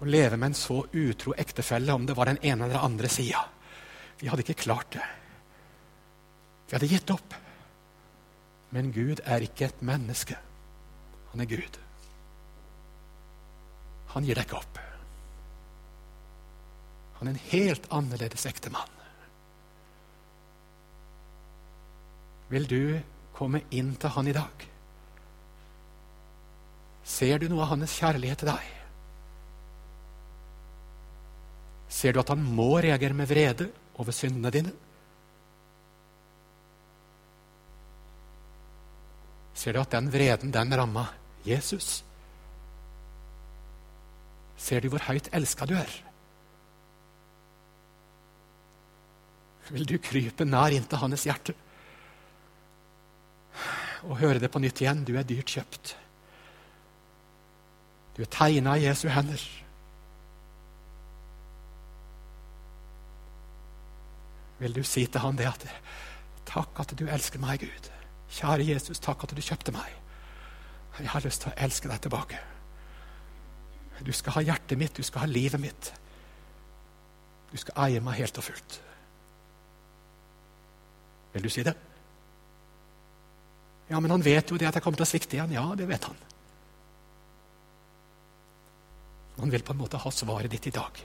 Å 0.00 0.08
leve 0.08 0.36
med 0.36 0.50
en 0.50 0.58
så 0.58 0.82
utro 0.82 1.34
ektefelle, 1.38 1.94
om 1.94 2.06
det 2.08 2.16
var 2.16 2.32
den 2.32 2.42
ene 2.42 2.64
eller 2.64 2.74
den 2.74 2.90
andre 2.90 3.10
sida. 3.12 3.46
Vi 4.18 4.30
hadde 4.32 4.42
ikke 4.42 4.64
klart 4.66 4.96
det. 4.96 5.04
Vi 6.66 6.74
hadde 6.74 6.90
gitt 6.90 7.12
opp. 7.14 7.42
Men 8.74 8.92
Gud 8.92 9.22
er 9.24 9.44
ikke 9.46 9.70
et 9.70 9.82
menneske. 9.82 10.38
Han 11.32 11.44
er 11.44 11.50
Gud. 11.50 11.82
han 14.16 14.24
gir 14.24 14.38
deg 14.38 14.46
ikke 14.46 14.56
opp. 14.56 14.78
Han 17.18 17.28
er 17.28 17.34
en 17.34 17.48
helt 17.50 17.88
annerledes 17.92 18.46
ektemann. 18.48 18.94
Vil 22.48 22.64
du 22.70 22.80
komme 23.36 23.60
inn 23.74 23.92
til 24.00 24.14
han 24.14 24.30
i 24.30 24.32
dag? 24.32 24.64
Ser 27.04 27.42
du 27.42 27.48
noe 27.50 27.66
av 27.66 27.74
hans 27.74 27.98
kjærlighet 28.00 28.40
til 28.40 28.50
deg? 28.54 28.72
Ser 31.92 32.16
du 32.16 32.22
at 32.22 32.32
han 32.32 32.40
må 32.40 32.70
reagere 32.80 33.16
med 33.16 33.28
vrede 33.28 33.68
over 34.00 34.16
syndene 34.16 34.52
dine? 34.54 34.72
Ser 39.56 39.72
du 39.72 39.80
at 39.80 39.94
den 39.94 40.10
vreden, 40.12 40.52
den 40.52 40.74
ramma 40.76 41.06
Jesus? 41.46 42.02
Ser 44.56 44.84
du 44.84 44.90
hvor 44.92 45.04
høyt 45.08 45.30
elska 45.36 45.68
du 45.68 45.74
er? 45.78 45.92
Vil 49.72 49.88
du 49.88 49.96
krype 49.98 50.46
nær 50.46 50.74
inntil 50.76 51.00
hans 51.00 51.24
hjerte 51.26 51.56
og 54.06 54.20
høre 54.20 54.38
det 54.38 54.52
på 54.52 54.60
nytt 54.62 54.84
igjen? 54.84 55.02
Du 55.08 55.16
er 55.16 55.26
dyrt 55.26 55.50
kjøpt. 55.50 55.96
Du 58.14 58.22
er 58.22 58.30
tegna 58.30 58.76
i 58.76 58.84
Jesu 58.84 59.08
hender. 59.10 59.42
Vil 64.60 64.76
du 64.76 64.84
si 64.86 65.04
til 65.08 65.24
han 65.24 65.36
det 65.36 65.48
at 65.50 65.68
Takk 66.46 66.78
at 66.78 66.92
du 66.94 67.08
elsker 67.10 67.42
meg, 67.42 67.64
Gud. 67.66 67.95
Kjære 68.32 68.66
Jesus, 68.66 69.00
takk 69.00 69.24
at 69.24 69.34
du 69.36 69.42
kjøpte 69.42 69.72
meg. 69.72 69.92
Jeg 70.98 71.12
har 71.12 71.24
lyst 71.24 71.44
til 71.44 71.52
å 71.52 71.58
elske 71.66 71.88
deg 71.90 72.00
tilbake. 72.02 72.40
Du 74.04 74.12
skal 74.12 74.36
ha 74.36 74.44
hjertet 74.50 74.78
mitt, 74.78 74.96
du 74.96 75.04
skal 75.04 75.24
ha 75.24 75.30
livet 75.30 75.60
mitt. 75.60 75.92
Du 77.52 77.56
skal 77.60 77.86
eie 77.86 78.02
meg 78.04 78.18
helt 78.18 78.38
og 78.40 78.44
fullt. 78.48 78.78
Vil 81.32 81.44
du 81.44 81.52
si 81.52 81.64
det? 81.64 81.74
Ja, 83.90 84.00
men 84.00 84.10
han 84.10 84.24
vet 84.24 84.50
jo 84.50 84.58
det 84.58 84.68
at 84.68 84.78
jeg 84.78 84.84
kommer 84.84 84.98
til 84.98 85.06
å 85.06 85.10
svikte 85.10 85.36
igjen. 85.38 85.52
Ja, 85.54 85.66
det 85.78 85.86
vet 85.88 86.08
han. 86.08 86.16
Han 89.36 89.52
vil 89.52 89.62
på 89.62 89.74
en 89.76 89.82
måte 89.82 90.00
ha 90.00 90.10
svaret 90.10 90.50
ditt 90.50 90.66
i 90.66 90.74
dag. 90.74 91.02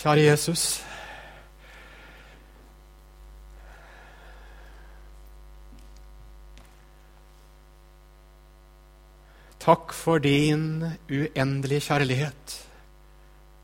Kjære 0.00 0.24
Jesus. 0.30 0.80
Takk 9.60 9.92
for 9.92 10.22
din 10.24 10.80
uendelige 11.10 11.84
kjærlighet, 11.90 12.52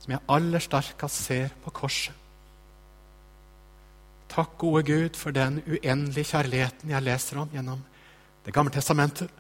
som 0.03 0.12
jeg 0.12 0.20
aller 0.28 0.61
sterkest 0.61 1.22
ser 1.24 1.55
på 1.64 1.72
korset. 1.72 2.12
Takk, 4.28 4.59
gode 4.61 4.82
Gud, 4.84 5.16
for 5.16 5.32
den 5.32 5.62
uendelige 5.64 6.28
kjærligheten 6.34 6.92
jeg 6.92 7.03
leser 7.07 7.40
om 7.40 7.53
gjennom 7.53 7.84
Det 8.44 8.55
gamle 8.55 8.70
testamentet. 8.70 9.30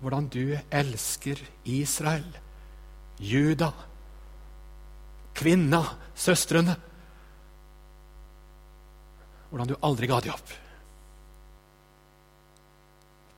Hvordan 0.00 0.26
du 0.26 0.56
elsker 0.70 1.38
Israel, 1.64 2.26
Juda, 3.20 3.68
kvinna, 5.34 5.84
søstrene. 6.14 6.74
Hvordan 9.50 9.68
du 9.68 9.76
aldri 9.82 10.10
ga 10.10 10.18
de 10.20 10.32
opp. 10.32 10.56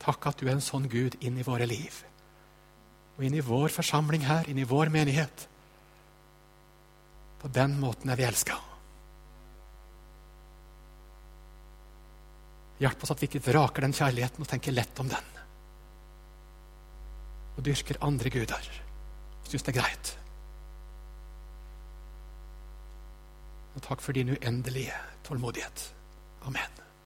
Takk 0.06 0.26
at 0.26 0.40
du 0.40 0.48
er 0.48 0.54
en 0.54 0.64
sånn 0.64 0.88
Gud 0.88 1.18
inn 1.20 1.36
i 1.36 1.44
våre 1.44 1.68
liv 1.68 2.04
og 3.14 3.24
inn 3.24 3.36
i 3.38 3.44
vår 3.44 3.70
forsamling 3.74 4.24
her, 4.26 4.48
inn 4.50 4.58
i 4.58 4.66
vår 4.68 4.90
menighet. 4.94 5.48
På 7.42 7.50
den 7.52 7.76
måten 7.80 8.10
er 8.10 8.18
vi 8.18 8.26
elska. 8.26 8.56
Hjelp 12.82 13.04
oss 13.04 13.14
at 13.14 13.22
vi 13.22 13.28
ikke 13.30 13.44
vraker 13.44 13.86
den 13.86 13.94
kjærligheten 13.94 14.42
og 14.42 14.50
tenker 14.50 14.74
lett 14.74 14.98
om 15.00 15.10
den. 15.12 15.30
Og 17.54 17.62
dyrker 17.62 18.02
andre 18.02 18.32
guder 18.34 18.72
syns 19.44 19.66
det 19.66 19.74
er 19.74 19.80
greit. 19.80 20.12
Og 23.74 23.82
takk 23.84 24.02
for 24.02 24.16
din 24.16 24.32
uendelige 24.34 24.96
tålmodighet. 25.26 25.88
Amen. 26.48 26.80